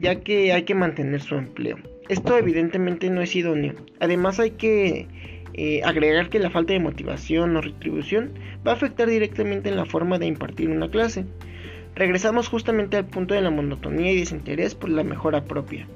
ya 0.01 0.17
que 0.21 0.53
hay 0.53 0.65
que 0.65 0.75
mantener 0.75 1.21
su 1.21 1.37
empleo. 1.37 1.79
Esto 2.09 2.37
evidentemente 2.37 3.09
no 3.11 3.21
es 3.21 3.37
idóneo. 3.37 3.75
Además 4.01 4.41
hay 4.41 4.53
que 4.53 5.07
eh, 5.55 5.83
agregar 5.85 6.29
que 6.29 6.39
la 6.39 6.51
falta 6.51 6.73
de 6.73 6.81
motivación 6.81 7.57
o 7.57 7.61
retribución 7.61 8.33
va 8.67 8.73
a 8.73 8.75
afectar 8.75 9.09
directamente 9.09 9.69
en 9.69 9.77
la 9.77 9.85
forma 9.85 10.19
de 10.19 10.27
impartir 10.27 10.71
una 10.71 10.91
clase. 10.91 11.27
Regresamos 11.95 12.49
justamente 12.49 12.97
al 12.97 13.07
punto 13.07 13.35
de 13.35 13.41
la 13.41 13.51
monotonía 13.51 14.13
y 14.13 14.21
desinterés 14.21 14.75
por 14.75 14.91
la 14.91 15.05
mejora 15.05 15.45
propia. 15.45 15.87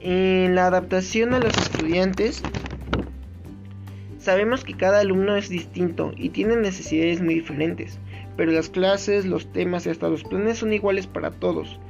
En 0.00 0.54
la 0.54 0.66
adaptación 0.66 1.34
a 1.34 1.40
los 1.40 1.56
estudiantes, 1.56 2.42
sabemos 4.18 4.62
que 4.62 4.74
cada 4.74 5.00
alumno 5.00 5.36
es 5.36 5.48
distinto 5.48 6.12
y 6.16 6.28
tiene 6.28 6.56
necesidades 6.56 7.20
muy 7.22 7.34
diferentes, 7.34 7.98
pero 8.36 8.52
las 8.52 8.68
clases, 8.68 9.24
los 9.26 9.50
temas 9.52 9.86
y 9.86 9.90
hasta 9.90 10.08
los 10.08 10.22
planes 10.22 10.58
son 10.58 10.72
iguales 10.72 11.06
para 11.06 11.30
todos, 11.30 11.80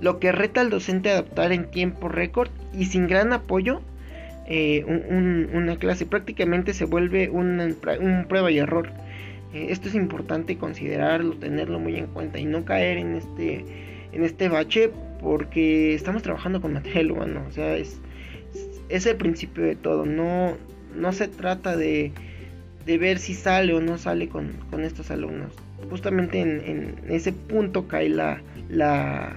lo 0.00 0.18
que 0.18 0.32
reta 0.32 0.60
al 0.60 0.70
docente 0.70 1.10
a 1.10 1.14
adaptar 1.14 1.52
en 1.52 1.70
tiempo 1.70 2.08
récord 2.08 2.50
y 2.72 2.86
sin 2.86 3.06
gran 3.06 3.32
apoyo 3.32 3.80
eh, 4.50 4.84
una 4.84 5.76
clase, 5.76 6.06
prácticamente 6.06 6.74
se 6.74 6.84
vuelve 6.84 7.30
un 7.30 7.76
prueba 8.28 8.50
y 8.50 8.58
error. 8.58 8.90
Eh, 9.54 9.68
esto 9.70 9.88
es 9.88 9.94
importante 9.94 10.58
considerarlo, 10.58 11.34
tenerlo 11.36 11.78
muy 11.78 11.96
en 11.96 12.08
cuenta 12.08 12.38
y 12.38 12.44
no 12.44 12.64
caer 12.64 12.98
en 12.98 13.14
este, 13.14 13.64
en 14.12 14.24
este 14.24 14.48
bache 14.48 14.90
porque 15.20 15.94
estamos 15.94 16.22
trabajando 16.22 16.60
con 16.60 16.72
material 16.72 17.12
humano, 17.12 17.44
o 17.48 17.52
sea, 17.52 17.76
es, 17.76 18.00
es 18.88 19.06
el 19.06 19.16
principio 19.16 19.62
de 19.64 19.76
todo, 19.76 20.04
no, 20.04 20.56
no 20.96 21.12
se 21.12 21.28
trata 21.28 21.76
de, 21.76 22.12
de 22.86 22.98
ver 22.98 23.18
si 23.18 23.34
sale 23.34 23.72
o 23.72 23.80
no 23.80 23.98
sale 23.98 24.28
con, 24.28 24.52
con 24.70 24.82
estos 24.82 25.10
alumnos. 25.10 25.52
Justamente 25.90 26.40
en, 26.40 26.60
en, 26.60 26.96
ese 27.08 27.32
punto 27.32 27.86
cae 27.86 28.08
la, 28.08 28.42
la, 28.68 29.36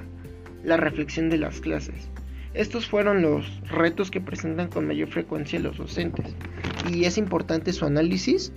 la 0.64 0.78
reflexión 0.78 1.30
de 1.30 1.38
las 1.38 1.60
clases. 1.60 2.10
Estos 2.54 2.88
fueron 2.88 3.22
los 3.22 3.46
retos 3.70 4.12
que 4.12 4.22
presentan 4.22 4.70
con 4.70 4.86
mayor 4.86 5.10
frecuencia 5.10 5.60
los 5.60 5.78
docentes 5.78 6.36
y 6.92 7.06
es 7.06 7.18
importante 7.18 7.74
su 7.74 7.86
análisis, 7.86 8.52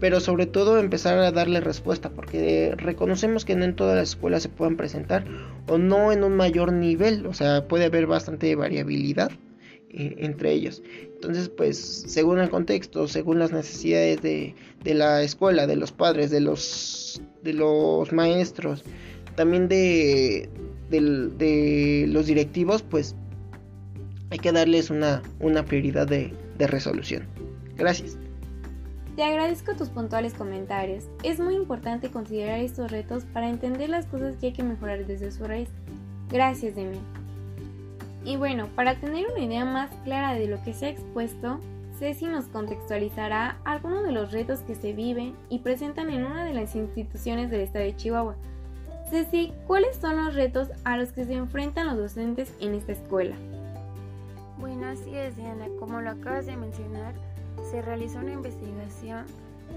pero 0.00 0.20
sobre 0.20 0.46
todo 0.46 0.78
empezar 0.78 1.18
a 1.18 1.30
darle 1.30 1.60
respuesta 1.60 2.10
porque 2.10 2.74
reconocemos 2.76 3.44
que 3.44 3.54
no 3.54 3.64
en 3.64 3.76
todas 3.76 3.96
las 3.96 4.10
escuelas 4.10 4.42
se 4.44 4.48
pueden 4.48 4.76
presentar 4.76 5.26
o 5.66 5.76
no 5.76 6.10
en 6.12 6.24
un 6.24 6.36
mayor 6.36 6.72
nivel, 6.72 7.26
o 7.26 7.34
sea, 7.34 7.68
puede 7.68 7.86
haber 7.86 8.06
bastante 8.06 8.54
variabilidad 8.54 9.30
eh, 9.90 10.14
entre 10.18 10.52
ellos. 10.52 10.82
Entonces, 11.14 11.48
pues, 11.48 11.78
según 11.78 12.38
el 12.38 12.48
contexto, 12.48 13.08
según 13.08 13.38
las 13.38 13.52
necesidades 13.52 14.22
de, 14.22 14.54
de 14.84 14.94
la 14.94 15.22
escuela, 15.22 15.66
de 15.66 15.76
los 15.76 15.92
padres, 15.92 16.30
de 16.30 16.40
los, 16.40 17.20
de 17.42 17.54
los 17.54 18.12
maestros, 18.12 18.84
también 19.38 19.68
de, 19.68 20.48
los 22.10 22.26
directivos, 22.26 22.82
pues 22.82 23.14
hay 24.30 24.38
que 24.38 24.50
darles 24.50 24.90
una, 24.90 25.22
prioridad 25.64 26.08
de, 26.08 26.34
de 26.58 26.66
resolución. 26.66 27.22
Gracias. 27.76 28.18
Te 29.14 29.22
agradezco 29.22 29.74
tus 29.74 29.90
puntuales 29.90 30.34
comentarios. 30.34 31.04
Es 31.22 31.38
muy 31.38 31.54
importante 31.54 32.10
considerar 32.10 32.58
estos 32.58 32.90
retos 32.90 33.24
para 33.32 33.48
entender 33.48 33.88
las 33.88 34.06
cosas 34.06 34.36
que 34.36 34.46
hay 34.46 34.52
que 34.52 34.64
mejorar 34.64 35.06
desde 35.06 35.30
su 35.30 35.44
raíz. 35.44 35.68
Gracias, 36.30 36.74
Demi. 36.74 36.98
Y 38.24 38.36
bueno, 38.36 38.68
para 38.74 38.96
tener 38.96 39.26
una 39.30 39.44
idea 39.44 39.64
más 39.64 39.90
clara 40.02 40.34
de 40.34 40.48
lo 40.48 40.60
que 40.64 40.74
se 40.74 40.86
ha 40.86 40.88
expuesto, 40.90 41.60
Ceci 41.98 42.26
nos 42.26 42.46
contextualizará 42.46 43.58
algunos 43.64 44.02
de 44.02 44.12
los 44.12 44.32
retos 44.32 44.60
que 44.60 44.74
se 44.74 44.92
viven 44.92 45.34
y 45.48 45.60
presentan 45.60 46.10
en 46.10 46.24
una 46.24 46.44
de 46.44 46.54
las 46.54 46.74
instituciones 46.74 47.50
del 47.50 47.60
estado 47.60 47.84
de 47.84 47.96
Chihuahua, 47.96 48.36
Ceci, 49.10 49.54
¿cuáles 49.66 49.96
son 49.96 50.16
los 50.22 50.34
retos 50.34 50.68
a 50.84 50.98
los 50.98 51.12
que 51.12 51.24
se 51.24 51.32
enfrentan 51.32 51.86
los 51.86 51.96
docentes 51.96 52.52
en 52.60 52.74
esta 52.74 52.92
escuela? 52.92 53.36
Bueno, 54.58 54.86
así 54.86 55.14
es, 55.14 55.34
Diana. 55.36 55.66
Como 55.78 56.02
lo 56.02 56.10
acabas 56.10 56.44
de 56.44 56.56
mencionar, 56.56 57.14
se 57.70 57.80
realizó 57.80 58.18
una 58.18 58.32
investigación 58.32 59.24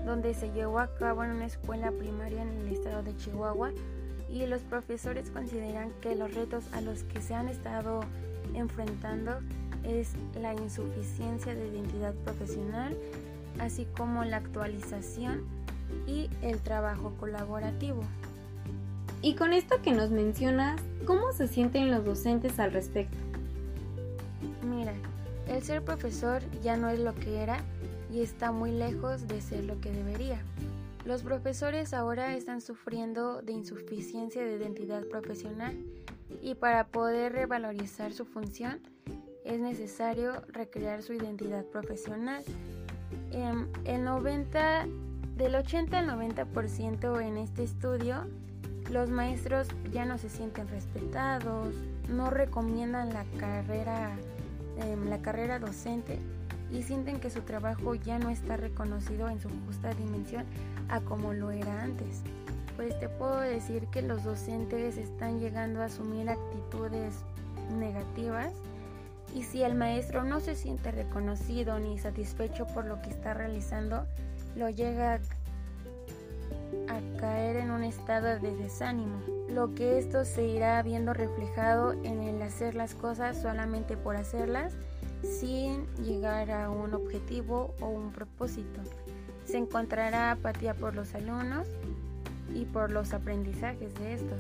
donde 0.06 0.34
se 0.34 0.52
llevó 0.52 0.80
a 0.80 0.94
cabo 0.96 1.24
en 1.24 1.32
una 1.32 1.46
escuela 1.46 1.92
primaria 1.92 2.42
en 2.42 2.50
el 2.50 2.74
estado 2.74 3.04
de 3.04 3.16
Chihuahua 3.16 3.72
y 4.30 4.46
los 4.48 4.62
profesores 4.64 5.30
consideran 5.30 5.92
que 6.02 6.16
los 6.16 6.34
retos 6.34 6.66
a 6.74 6.82
los 6.82 7.04
que 7.04 7.22
se 7.22 7.34
han 7.34 7.48
estado 7.48 8.02
enfrentando 8.54 9.40
es 9.84 10.10
la 10.40 10.54
insuficiencia 10.54 11.56
de 11.56 11.68
identidad 11.68 12.14
profesional, 12.26 12.98
así 13.60 13.88
como 13.98 14.26
la 14.26 14.38
actualización 14.38 15.44
y 16.06 16.30
el 16.42 16.60
trabajo 16.60 17.14
colaborativo. 17.20 18.04
Y 19.24 19.36
con 19.36 19.54
esto 19.54 19.82
que 19.84 19.92
nos 19.92 20.10
mencionas, 20.10 20.82
¿cómo 21.06 21.32
se 21.32 21.48
sienten 21.48 21.92
los 21.92 22.04
docentes 22.04 22.60
al 22.60 22.72
respecto? 22.72 23.18
Mira, 24.64 24.94
el 25.48 25.62
ser 25.62 25.84
profesor 25.84 26.42
ya 26.64 26.76
no 26.76 26.90
es 26.90 27.00
lo 27.00 27.14
que 27.14 27.38
era 27.42 27.60
y 28.12 28.22
está 28.22 28.52
muy 28.52 28.72
lejos 28.72 29.28
de 29.28 29.40
ser 29.42 29.66
lo 29.66 29.80
que 29.80 29.92
debería. 29.92 30.42
Los 31.06 31.22
profesores 31.22 31.94
ahora 31.94 32.36
están 32.36 32.62
sufriendo 32.62 33.44
de 33.44 33.54
insuficiencia 33.54 34.44
de 34.44 34.56
identidad 34.56 35.04
profesional 35.06 35.76
y 36.42 36.56
para 36.56 36.88
poder 36.88 37.34
revalorizar 37.34 38.14
su 38.14 38.26
función 38.26 38.80
es 39.46 39.60
necesario 39.60 40.42
recrear 40.48 41.04
su 41.04 41.14
identidad 41.14 41.66
profesional. 41.66 42.44
Em, 43.32 43.68
el 43.86 44.04
90, 44.04 44.88
del 45.36 45.56
80 45.56 46.00
al 46.00 46.08
90% 46.08 47.20
en 47.20 47.38
este 47.38 47.64
estudio, 47.64 48.26
los 48.90 49.10
maestros 49.10 49.68
ya 49.92 50.06
no 50.06 50.18
se 50.18 50.30
sienten 50.30 50.68
respetados, 50.68 51.74
no 52.10 52.30
recomiendan 52.30 53.14
la 53.14 53.26
carrera, 53.38 54.12
em, 54.78 55.10
la 55.10 55.20
carrera 55.20 55.60
docente 55.60 56.20
y 56.72 56.84
sienten 56.84 57.20
que 57.20 57.30
su 57.30 57.42
trabajo 57.42 57.96
ya 57.96 58.18
no 58.20 58.30
está 58.30 58.58
reconocido 58.58 59.30
en 59.30 59.40
su 59.40 59.50
justa 59.66 59.94
dimensión 59.94 60.46
a 60.90 61.02
como 61.02 61.34
lo 61.34 61.52
era 61.52 61.84
antes. 61.84 62.22
Pues 62.76 62.98
te 63.00 63.10
puedo 63.10 63.40
decir 63.40 63.88
que 63.92 64.02
los 64.02 64.24
docentes 64.24 64.98
están 64.98 65.40
llegando 65.40 65.82
a 65.82 65.86
asumir 65.86 66.30
actitudes 66.30 67.16
negativas 67.78 68.52
y 69.36 69.44
si 69.44 69.64
el 69.64 69.76
maestro 69.76 70.24
no 70.24 70.40
se 70.40 70.56
siente 70.56 70.92
reconocido 70.92 71.80
ni 71.80 71.98
satisfecho 72.00 72.68
por 72.68 72.86
lo 72.86 73.02
que 73.02 73.10
está 73.10 73.34
realizando, 73.34 74.06
lo 74.56 74.70
llega 74.70 75.20
a 76.88 77.20
caer 77.20 77.58
en 77.58 77.72
un 77.72 77.84
estado 77.84 78.40
de 78.40 78.56
desánimo, 78.56 79.22
lo 79.50 79.74
que 79.74 79.98
esto 79.98 80.26
se 80.26 80.48
irá 80.48 80.82
viendo 80.82 81.14
reflejado 81.14 81.94
en 82.04 82.22
el 82.24 82.42
hacer 82.42 82.76
las 82.76 82.94
cosas 82.94 83.42
solamente 83.42 83.98
por 83.98 84.16
hacerlas 84.16 84.74
sin 85.24 85.86
llegar 85.98 86.52
a 86.52 86.70
un 86.70 86.94
objetivo 86.94 87.74
o 87.80 87.88
un 87.88 88.12
propósito. 88.12 88.82
Se 89.46 89.58
encontrará 89.58 90.32
apatía 90.32 90.74
por 90.74 90.96
los 90.96 91.14
alumnos 91.16 91.68
y 92.54 92.66
por 92.66 92.92
los 92.92 93.14
aprendizajes 93.14 93.94
de 93.96 94.14
estos 94.14 94.40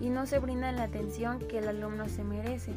y 0.00 0.08
no 0.08 0.26
se 0.26 0.40
brinda 0.40 0.72
la 0.72 0.84
atención 0.84 1.38
que 1.38 1.58
el 1.58 1.68
alumno 1.68 2.08
se 2.08 2.24
merece. 2.24 2.72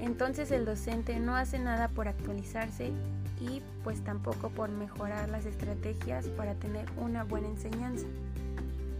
Entonces 0.00 0.50
el 0.50 0.66
docente 0.66 1.18
no 1.18 1.34
hace 1.34 1.58
nada 1.58 1.88
por 1.88 2.06
actualizarse 2.06 2.92
y 3.40 3.62
pues 3.82 4.02
tampoco 4.02 4.50
por 4.50 4.68
mejorar 4.70 5.28
las 5.30 5.46
estrategias 5.46 6.26
para 6.28 6.54
tener 6.54 6.86
una 6.98 7.24
buena 7.24 7.48
enseñanza. 7.48 8.06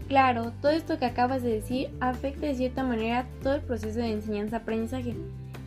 Claro, 0.07 0.53
todo 0.61 0.71
esto 0.71 0.97
que 0.97 1.05
acabas 1.05 1.43
de 1.43 1.49
decir 1.49 1.89
afecta 1.99 2.47
de 2.47 2.55
cierta 2.55 2.83
manera 2.83 3.27
todo 3.43 3.55
el 3.55 3.61
proceso 3.61 3.99
de 3.99 4.13
enseñanza-aprendizaje. 4.13 5.15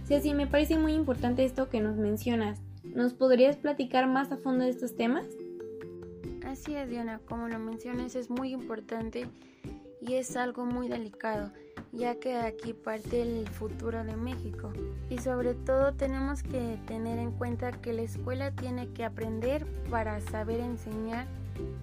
Si 0.07 0.15
así 0.15 0.33
me 0.33 0.47
parece 0.47 0.79
muy 0.79 0.95
importante 0.95 1.45
esto 1.45 1.69
que 1.69 1.81
nos 1.81 1.97
mencionas. 1.97 2.59
¿Nos 2.83 3.13
podrías 3.13 3.57
platicar 3.57 4.07
más 4.07 4.33
a 4.33 4.39
fondo 4.39 4.65
de 4.65 4.71
estos 4.71 4.97
temas? 4.97 5.27
Así 6.47 6.75
es, 6.75 6.89
Diana, 6.89 7.21
como 7.29 7.49
lo 7.49 7.59
mencionas 7.59 8.17
es 8.17 8.31
muy 8.31 8.53
importante 8.53 9.29
y 10.01 10.15
es 10.15 10.35
algo 10.37 10.65
muy 10.65 10.89
delicado, 10.89 11.53
ya 11.93 12.15
que 12.15 12.37
aquí 12.37 12.73
parte 12.73 13.23
el 13.23 13.47
futuro 13.47 14.03
de 14.03 14.17
México. 14.17 14.73
Y 15.11 15.19
sobre 15.19 15.55
todo 15.55 15.93
tenemos 15.93 16.43
que 16.43 16.79
tener 16.87 17.19
en 17.19 17.33
cuenta 17.33 17.71
que 17.73 17.93
la 17.93 18.03
escuela 18.03 18.51
tiene 18.53 18.89
que 18.89 19.05
aprender 19.05 19.67
para 19.91 20.21
saber 20.21 20.61
enseñar, 20.61 21.27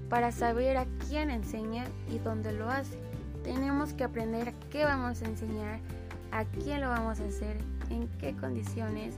para 0.09 0.31
saber 0.31 0.77
a 0.77 0.85
quién 1.07 1.29
enseña 1.29 1.85
y 2.09 2.19
dónde 2.19 2.51
lo 2.51 2.69
hace. 2.69 2.97
Tenemos 3.43 3.93
que 3.93 4.03
aprender 4.03 4.53
qué 4.71 4.85
vamos 4.85 5.21
a 5.21 5.25
enseñar, 5.25 5.79
a 6.31 6.45
quién 6.45 6.81
lo 6.81 6.89
vamos 6.89 7.19
a 7.19 7.25
hacer, 7.25 7.57
en 7.89 8.07
qué 8.19 8.35
condiciones. 8.35 9.15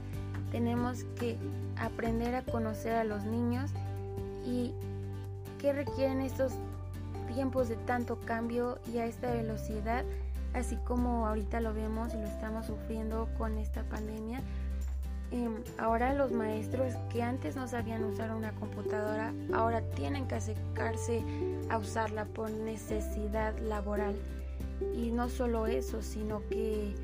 Tenemos 0.52 1.04
que 1.18 1.36
aprender 1.76 2.34
a 2.34 2.42
conocer 2.42 2.94
a 2.94 3.04
los 3.04 3.24
niños 3.24 3.70
y 4.44 4.72
qué 5.58 5.72
requieren 5.72 6.20
estos 6.20 6.52
tiempos 7.32 7.68
de 7.68 7.76
tanto 7.76 8.18
cambio 8.20 8.78
y 8.92 8.98
a 8.98 9.06
esta 9.06 9.32
velocidad, 9.32 10.04
así 10.54 10.76
como 10.84 11.26
ahorita 11.26 11.60
lo 11.60 11.72
vemos 11.72 12.12
y 12.14 12.16
lo 12.16 12.26
estamos 12.26 12.66
sufriendo 12.66 13.28
con 13.38 13.58
esta 13.58 13.82
pandemia. 13.84 14.40
Em, 15.32 15.62
ahora 15.78 16.12
los 16.14 16.32
maestros 16.32 16.94
que 17.08 17.22
antes 17.22 17.54
no 17.54 17.68
sabían 17.68 18.02
usar 18.04 18.34
una 18.34 18.52
computadora, 18.52 19.32
ahora 19.52 19.80
tienen 19.94 20.26
que 20.26 20.34
acercarse 20.34 21.22
a 21.68 21.78
usarla 21.78 22.24
por 22.24 22.50
necesidad 22.50 23.56
laboral. 23.58 24.16
Y 24.94 25.12
no 25.12 25.28
solo 25.28 25.66
eso, 25.66 26.02
sino 26.02 26.42
que 26.48 26.94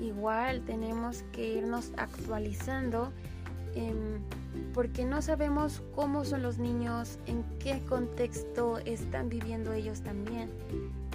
igual 0.00 0.62
tenemos 0.62 1.22
que 1.32 1.54
irnos 1.54 1.92
actualizando 1.96 3.12
em, 3.74 4.22
porque 4.74 5.04
no 5.04 5.22
sabemos 5.22 5.82
cómo 5.94 6.24
son 6.24 6.42
los 6.42 6.58
niños, 6.58 7.18
en 7.26 7.44
qué 7.60 7.80
contexto 7.88 8.78
están 8.78 9.28
viviendo 9.28 9.72
ellos 9.72 10.00
también. 10.00 10.50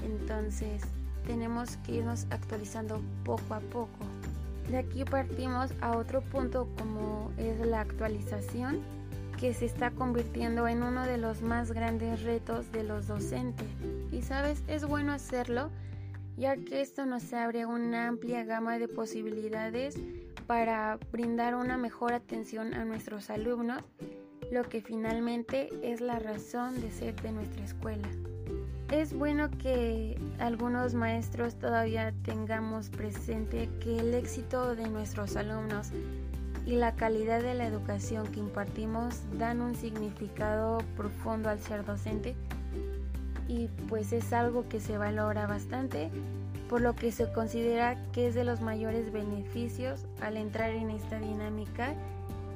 Entonces 0.05 0.81
tenemos 1.25 1.77
que 1.77 1.95
irnos 1.95 2.25
actualizando 2.29 3.01
poco 3.25 3.53
a 3.53 3.59
poco. 3.59 4.05
De 4.69 4.77
aquí 4.77 5.03
partimos 5.03 5.71
a 5.81 5.97
otro 5.97 6.21
punto 6.21 6.67
como 6.77 7.31
es 7.37 7.59
la 7.65 7.81
actualización 7.81 8.81
que 9.39 9.53
se 9.53 9.65
está 9.65 9.91
convirtiendo 9.91 10.67
en 10.67 10.83
uno 10.83 11.05
de 11.05 11.17
los 11.17 11.41
más 11.41 11.71
grandes 11.71 12.23
retos 12.23 12.71
de 12.71 12.83
los 12.83 13.07
docentes. 13.07 13.67
Y 14.11 14.21
sabes, 14.21 14.63
es 14.67 14.85
bueno 14.85 15.11
hacerlo 15.11 15.69
ya 16.37 16.55
que 16.55 16.81
esto 16.81 17.05
nos 17.05 17.31
abre 17.33 17.65
una 17.65 18.07
amplia 18.07 18.43
gama 18.43 18.79
de 18.79 18.87
posibilidades 18.87 19.97
para 20.47 20.97
brindar 21.11 21.55
una 21.55 21.77
mejor 21.77 22.13
atención 22.13 22.73
a 22.73 22.85
nuestros 22.85 23.29
alumnos, 23.29 23.83
lo 24.51 24.63
que 24.63 24.81
finalmente 24.81 25.69
es 25.83 26.01
la 26.01 26.19
razón 26.19 26.81
de 26.81 26.91
ser 26.91 27.15
de 27.21 27.31
nuestra 27.31 27.63
escuela. 27.63 28.09
Es 28.93 29.11
bueno 29.11 29.49
que 29.49 30.19
algunos 30.37 30.93
maestros 30.93 31.55
todavía 31.55 32.13
tengamos 32.23 32.91
presente 32.91 33.67
que 33.79 33.97
el 33.97 34.13
éxito 34.13 34.75
de 34.75 34.87
nuestros 34.87 35.35
alumnos 35.35 35.89
y 36.67 36.75
la 36.75 36.93
calidad 36.93 37.41
de 37.41 37.55
la 37.55 37.65
educación 37.65 38.27
que 38.27 38.39
impartimos 38.39 39.15
dan 39.39 39.61
un 39.61 39.73
significado 39.73 40.77
profundo 40.95 41.49
al 41.49 41.59
ser 41.59 41.83
docente 41.83 42.35
y 43.47 43.67
pues 43.89 44.13
es 44.13 44.31
algo 44.31 44.69
que 44.69 44.79
se 44.79 44.95
valora 44.95 45.47
bastante 45.47 46.11
por 46.69 46.79
lo 46.79 46.95
que 46.95 47.11
se 47.11 47.33
considera 47.33 47.97
que 48.11 48.27
es 48.27 48.35
de 48.35 48.43
los 48.43 48.61
mayores 48.61 49.11
beneficios 49.11 50.05
al 50.21 50.37
entrar 50.37 50.69
en 50.69 50.91
esta 50.91 51.17
dinámica 51.17 51.95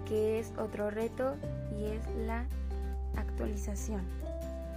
que 0.07 0.37
es 0.37 0.53
otro 0.59 0.91
reto 0.91 1.33
y 1.79 1.85
es 1.85 2.01
la 2.27 2.45
actualización. 3.15 4.26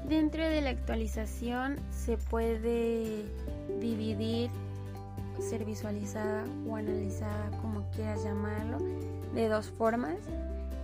Dentro 0.09 0.43
de 0.43 0.61
la 0.61 0.71
actualización 0.71 1.77
se 1.91 2.17
puede 2.17 3.25
dividir, 3.81 4.51
ser 5.39 5.65
visualizada 5.65 6.45
o 6.69 6.77
analizada 6.77 7.51
como 7.63 7.89
quieras 7.93 8.25
llamarlo, 8.25 8.79
de 9.35 9.49
dos 9.49 9.71
formas 9.71 10.17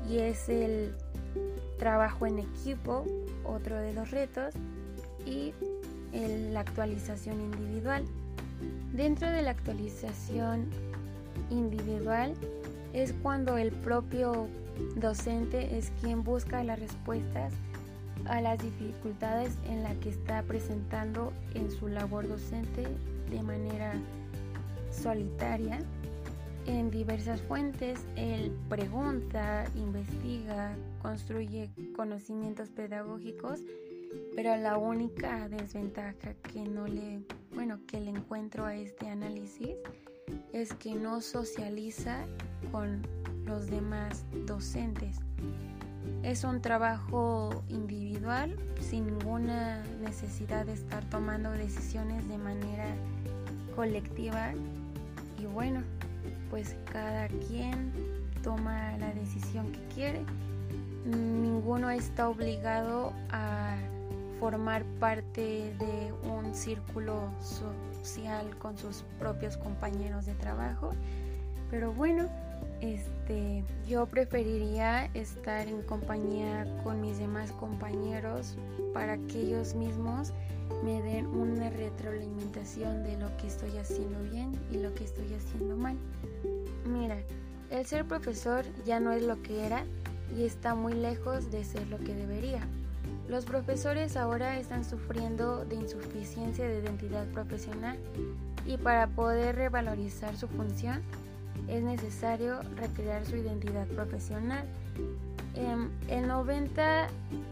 y 0.09 0.19
es 0.19 0.49
el 0.49 0.95
trabajo 1.79 2.27
en 2.27 2.39
equipo, 2.39 3.05
otro 3.45 3.77
de 3.77 3.93
los 3.93 4.11
retos, 4.11 4.55
y 5.27 5.53
la 6.53 6.61
actualización 6.61 7.41
individual. 7.41 8.05
Dentro 8.93 9.31
de 9.31 9.43
la 9.43 9.51
actualización 9.51 10.71
individual 11.51 12.35
es 12.93 13.13
cuando 13.23 13.59
el 13.59 13.73
propio 13.73 14.49
docente 14.97 15.77
es 15.77 15.93
quien 16.01 16.23
busca 16.23 16.65
las 16.65 16.79
respuestas 16.79 17.53
a 18.25 18.41
las 18.41 18.59
dificultades 18.59 19.57
en 19.69 19.83
las 19.83 19.97
que 19.99 20.09
está 20.09 20.43
presentando 20.43 21.33
en 21.55 21.71
su 21.71 21.89
labor 21.89 22.27
docente 22.29 22.87
de 23.31 23.43
manera 23.43 23.93
solitaria. 24.91 25.79
En 26.67 26.91
diversas 26.91 27.41
fuentes, 27.43 28.01
él 28.17 28.53
pregunta, 28.69 29.65
investiga, 29.77 30.75
construye 31.01 31.71
conocimientos 31.95 32.71
pedagógicos 32.71 33.61
pero 34.35 34.57
la 34.57 34.77
única 34.77 35.49
desventaja 35.49 36.35
que 36.53 36.63
no 36.63 36.87
le, 36.87 37.23
bueno, 37.55 37.81
que 37.87 38.01
le 38.01 38.11
encuentro 38.11 38.65
a 38.67 38.75
este 38.75 39.09
análisis 39.09 39.71
es 40.53 40.75
que 40.75 40.95
no 40.95 41.21
socializa 41.21 42.27
con 42.71 43.03
los 43.45 43.69
demás 43.69 44.25
docentes. 44.47 45.19
Es 46.27 46.43
un 46.43 46.61
trabajo 46.61 47.63
individual 47.69 48.57
sin 48.81 49.07
ninguna 49.07 49.85
necesidad 50.01 50.67
de 50.67 50.73
estar 50.73 51.05
tomando 51.05 51.53
decisiones 51.53 52.29
de 52.29 52.37
manera 52.37 52.97
colectiva 53.77 54.51
y 55.39 55.47
bueno, 55.47 55.85
pues 56.51 56.75
cada 56.93 57.29
quien 57.29 57.93
toma 58.43 58.99
la 58.99 59.13
decisión 59.13 59.71
que 59.71 59.79
quiere. 59.95 60.25
Ninguno 61.05 61.91
está 61.91 62.29
obligado 62.29 63.13
a 63.31 63.77
formar 64.41 64.83
parte 64.99 65.77
de 65.79 66.13
un 66.29 66.57
círculo 66.57 67.31
social 67.41 68.59
con 68.59 68.77
sus 68.77 69.05
propios 69.21 69.57
compañeros 69.57 70.27
de 70.27 70.35
trabajo. 70.35 70.91
Pero 71.71 71.93
bueno, 71.93 72.29
este, 72.81 73.65
yo 73.87 74.07
preferiría 74.07 75.07
estar 75.15 75.67
en 75.67 75.83
compañía 75.83 76.67
con 76.83 77.01
mis 77.01 77.19
demás 77.19 77.53
compañeros 77.53 78.57
para 78.93 79.17
que 79.19 79.41
ellos 79.41 79.75
mismos 79.75 80.33
me 80.85 81.01
den 81.03 81.27
una 81.27 81.71
retroalimentación 81.71 83.03
de 83.05 83.17
lo 83.19 83.35
que 83.37 83.47
estoy 83.47 83.77
haciendo 83.79 84.23
bien 84.31 84.53
y 84.71 84.79
lo 84.79 84.95
que 84.95 85.05
estoy 85.05 85.33
haciendo 85.35 85.77
mal. 85.77 85.97
Mira, 86.87 87.19
el 87.71 87.87
ser 87.87 88.05
profesor 88.05 88.65
ya 88.85 89.01
no 89.01 89.13
es 89.13 89.23
lo 89.23 89.43
que 89.43 89.67
era 89.67 89.85
y 90.37 90.45
está 90.45 90.75
muy 90.75 90.95
lejos 90.95 91.51
de 91.51 91.65
ser 91.65 91.87
lo 91.89 91.99
que 91.99 92.15
debería. 92.15 92.61
Los 93.29 93.45
profesores 93.45 94.17
ahora 94.17 94.59
están 94.59 94.85
sufriendo 94.85 95.65
de 95.65 95.77
insuficiencia 95.77 96.67
de 96.69 96.79
identidad 96.79 97.27
profesional 97.29 97.99
y 98.65 98.77
para 98.77 99.09
poder 99.09 99.57
revalorizar 99.57 100.37
su 100.37 100.47
función 100.49 101.03
es 101.69 101.83
necesario 101.83 102.61
recrear 102.77 103.25
su 103.25 103.37
identidad 103.37 103.87
profesional. 103.89 104.65
Em, 105.55 105.91
el 106.09 106.29
90, 106.29 107.09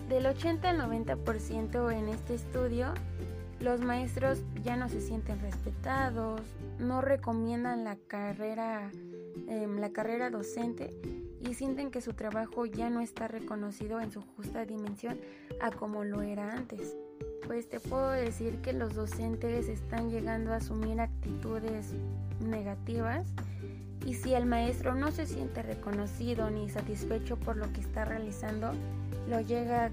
del 0.09 0.27
80 0.27 0.71
al 0.71 0.79
90% 0.79 1.91
en 1.91 2.09
este 2.09 2.35
estudio, 2.35 2.93
los 3.61 3.81
maestros 3.81 4.41
ya 4.63 4.77
no 4.77 4.89
se 4.89 5.01
sienten 5.01 5.41
respetados, 5.41 6.43
no 6.79 7.01
recomiendan 7.01 7.85
la 7.85 7.97
carrera, 7.97 8.91
em, 9.49 9.79
la 9.79 9.91
carrera 9.91 10.31
docente 10.31 10.93
y 11.41 11.55
sienten 11.55 11.91
que 11.91 12.01
su 12.01 12.13
trabajo 12.13 12.67
ya 12.67 12.91
no 12.91 13.01
está 13.01 13.29
reconocido 13.29 14.01
en 14.01 14.11
su 14.11 14.23
justa 14.37 14.65
dimensión 14.65 15.19
a 15.61 15.71
como 15.71 16.05
lo 16.05 16.23
era 16.23 16.53
antes. 16.53 16.97
Pues 17.47 17.69
te 17.69 17.81
puedo 17.81 18.11
decir 18.11 18.59
que 18.59 18.73
los 18.73 18.95
docentes 18.95 19.69
están 19.69 20.11
llegando 20.11 20.53
a 20.53 20.57
asumir 20.57 21.01
actitudes 21.01 21.93
negativas 22.41 23.27
y 24.05 24.15
si 24.15 24.35
el 24.35 24.47
maestro 24.47 24.95
no 24.95 25.11
se 25.11 25.27
siente 25.27 25.63
reconocido 25.63 26.51
ni 26.51 26.69
satisfecho 26.69 27.37
por 27.37 27.57
lo 27.57 27.73
que 27.73 27.81
está 27.81 28.05
realizando, 28.05 28.73
lo 29.29 29.41
llega 29.41 29.91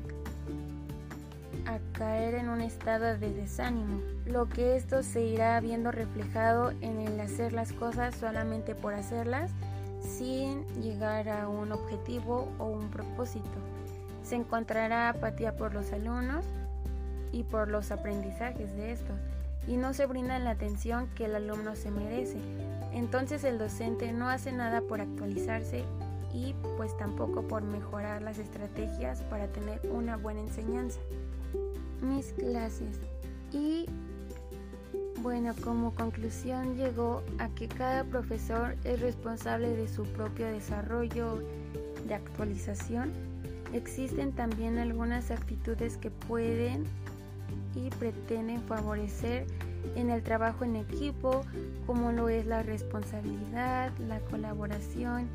a 1.65 1.79
caer 1.93 2.35
en 2.35 2.49
un 2.49 2.61
estado 2.61 3.17
de 3.17 3.33
desánimo, 3.33 4.01
lo 4.25 4.49
que 4.49 4.75
esto 4.75 5.03
se 5.03 5.23
irá 5.23 5.59
viendo 5.59 5.91
reflejado 5.91 6.71
en 6.81 6.99
el 6.99 7.19
hacer 7.19 7.53
las 7.53 7.71
cosas 7.73 8.15
solamente 8.15 8.75
por 8.75 8.93
hacerlas 8.93 9.51
sin 10.01 10.65
llegar 10.81 11.29
a 11.29 11.47
un 11.47 11.71
objetivo 11.71 12.51
o 12.57 12.65
un 12.65 12.89
propósito. 12.89 13.49
Se 14.23 14.35
encontrará 14.35 15.09
apatía 15.09 15.55
por 15.55 15.73
los 15.73 15.91
alumnos 15.93 16.45
y 17.31 17.43
por 17.43 17.69
los 17.69 17.91
aprendizajes 17.91 18.75
de 18.75 18.91
estos 18.91 19.19
y 19.67 19.77
no 19.77 19.93
se 19.93 20.05
brinda 20.05 20.39
la 20.39 20.51
atención 20.51 21.07
que 21.15 21.25
el 21.25 21.35
alumno 21.35 21.75
se 21.75 21.91
merece. 21.91 22.37
Entonces 22.93 23.43
el 23.43 23.58
docente 23.58 24.12
no 24.13 24.30
hace 24.30 24.51
nada 24.51 24.82
por 24.82 25.01
actualizarse 25.01 25.84
y 26.34 26.54
pues 26.77 26.95
tampoco 26.97 27.43
por 27.43 27.63
mejorar 27.63 28.21
las 28.21 28.38
estrategias 28.38 29.21
para 29.23 29.47
tener 29.47 29.82
una 29.91 30.17
buena 30.17 30.41
enseñanza. 30.41 30.99
Mis 32.01 32.34
clases. 32.34 32.99
Y 33.51 33.86
bueno, 35.21 35.54
como 35.63 35.93
conclusión 35.93 36.75
llegó 36.75 37.21
a 37.38 37.47
que 37.49 37.67
cada 37.67 38.04
profesor 38.04 38.75
es 38.84 38.99
responsable 39.01 39.75
de 39.75 39.88
su 39.88 40.04
propio 40.04 40.47
desarrollo 40.47 41.43
de 42.08 42.15
actualización. 42.15 43.12
Existen 43.73 44.32
también 44.32 44.80
algunas 44.80 45.32
actitudes 45.32 45.97
que 45.97 46.10
pueden 46.10 46.86
y 47.75 47.89
pretenden 47.91 48.62
favorecer 48.63 49.45
en 49.95 50.09
el 50.09 50.23
trabajo 50.23 50.63
en 50.63 50.75
equipo, 50.75 51.41
como 51.85 52.11
lo 52.11 52.29
es 52.29 52.45
la 52.45 52.63
responsabilidad, 52.63 53.91
la 54.07 54.19
colaboración, 54.19 55.27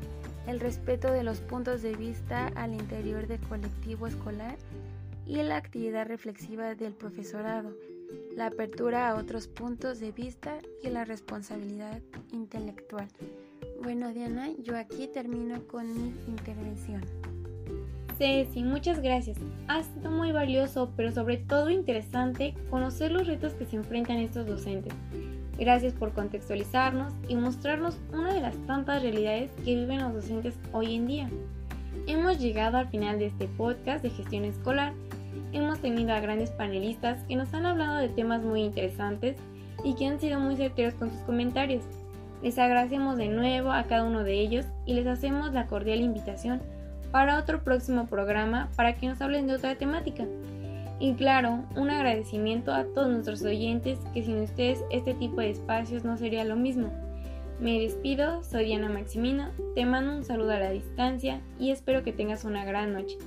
el 0.47 0.59
respeto 0.59 1.11
de 1.11 1.23
los 1.23 1.41
puntos 1.41 1.81
de 1.81 1.95
vista 1.95 2.47
al 2.55 2.73
interior 2.73 3.27
del 3.27 3.41
colectivo 3.41 4.07
escolar 4.07 4.57
y 5.25 5.35
la 5.43 5.57
actividad 5.57 6.07
reflexiva 6.07 6.73
del 6.75 6.93
profesorado, 6.93 7.75
la 8.35 8.47
apertura 8.47 9.09
a 9.09 9.15
otros 9.15 9.47
puntos 9.47 9.99
de 9.99 10.11
vista 10.11 10.59
y 10.81 10.89
la 10.89 11.03
responsabilidad 11.03 12.01
intelectual. 12.31 13.07
Bueno, 13.83 14.13
Diana, 14.13 14.49
yo 14.63 14.77
aquí 14.77 15.07
termino 15.07 15.67
con 15.67 15.93
mi 15.93 16.13
intervención. 16.27 17.01
Ceci, 18.17 18.63
muchas 18.63 18.99
gracias. 18.99 19.37
Ha 19.67 19.83
sido 19.83 20.09
muy 20.09 20.31
valioso, 20.31 20.91
pero 20.95 21.11
sobre 21.11 21.37
todo 21.37 21.69
interesante, 21.69 22.55
conocer 22.71 23.11
los 23.11 23.27
retos 23.27 23.53
que 23.53 23.65
se 23.65 23.75
enfrentan 23.75 24.17
estos 24.17 24.47
docentes. 24.47 24.93
Gracias 25.59 25.93
por 25.93 26.13
contextualizarnos 26.13 27.13
y 27.27 27.35
mostrarnos 27.35 27.97
una 28.11 28.33
de 28.33 28.41
las 28.41 28.55
tantas 28.65 29.03
realidades 29.03 29.51
que 29.63 29.75
viven 29.75 30.01
los 30.01 30.13
docentes 30.13 30.55
hoy 30.73 30.95
en 30.95 31.07
día. 31.07 31.29
Hemos 32.07 32.39
llegado 32.39 32.77
al 32.77 32.87
final 32.87 33.19
de 33.19 33.27
este 33.27 33.47
podcast 33.47 34.03
de 34.03 34.09
gestión 34.09 34.45
escolar. 34.45 34.93
Hemos 35.53 35.79
tenido 35.79 36.13
a 36.13 36.19
grandes 36.19 36.49
panelistas 36.49 37.23
que 37.25 37.35
nos 37.35 37.53
han 37.53 37.67
hablado 37.67 37.97
de 37.97 38.09
temas 38.09 38.41
muy 38.41 38.61
interesantes 38.61 39.37
y 39.83 39.93
que 39.93 40.07
han 40.07 40.19
sido 40.19 40.39
muy 40.39 40.55
certeros 40.55 40.95
con 40.95 41.11
sus 41.11 41.19
comentarios. 41.21 41.83
Les 42.41 42.57
agradecemos 42.57 43.17
de 43.17 43.27
nuevo 43.27 43.71
a 43.71 43.83
cada 43.83 44.03
uno 44.03 44.23
de 44.23 44.39
ellos 44.39 44.65
y 44.85 44.93
les 44.93 45.05
hacemos 45.05 45.53
la 45.53 45.67
cordial 45.67 46.01
invitación 46.01 46.61
para 47.11 47.39
otro 47.39 47.63
próximo 47.63 48.07
programa 48.07 48.69
para 48.75 48.95
que 48.95 49.07
nos 49.07 49.21
hablen 49.21 49.47
de 49.47 49.55
otra 49.55 49.75
temática. 49.75 50.25
Y 50.99 51.13
claro, 51.13 51.63
un 51.75 51.89
agradecimiento 51.89 52.73
a 52.73 52.85
todos 52.85 53.09
nuestros 53.09 53.43
oyentes 53.43 53.99
que 54.13 54.23
sin 54.23 54.41
ustedes 54.41 54.83
este 54.89 55.13
tipo 55.13 55.41
de 55.41 55.51
espacios 55.51 56.03
no 56.03 56.17
sería 56.17 56.43
lo 56.43 56.55
mismo. 56.55 56.91
Me 57.59 57.79
despido, 57.79 58.43
soy 58.43 58.65
Diana 58.65 58.89
Maximino, 58.89 59.49
te 59.75 59.85
mando 59.85 60.15
un 60.15 60.23
saludo 60.23 60.51
a 60.51 60.59
la 60.59 60.71
distancia 60.71 61.41
y 61.59 61.71
espero 61.71 62.03
que 62.03 62.13
tengas 62.13 62.43
una 62.43 62.65
gran 62.65 62.93
noche. 62.93 63.17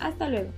Hasta 0.00 0.28
luego. 0.28 0.50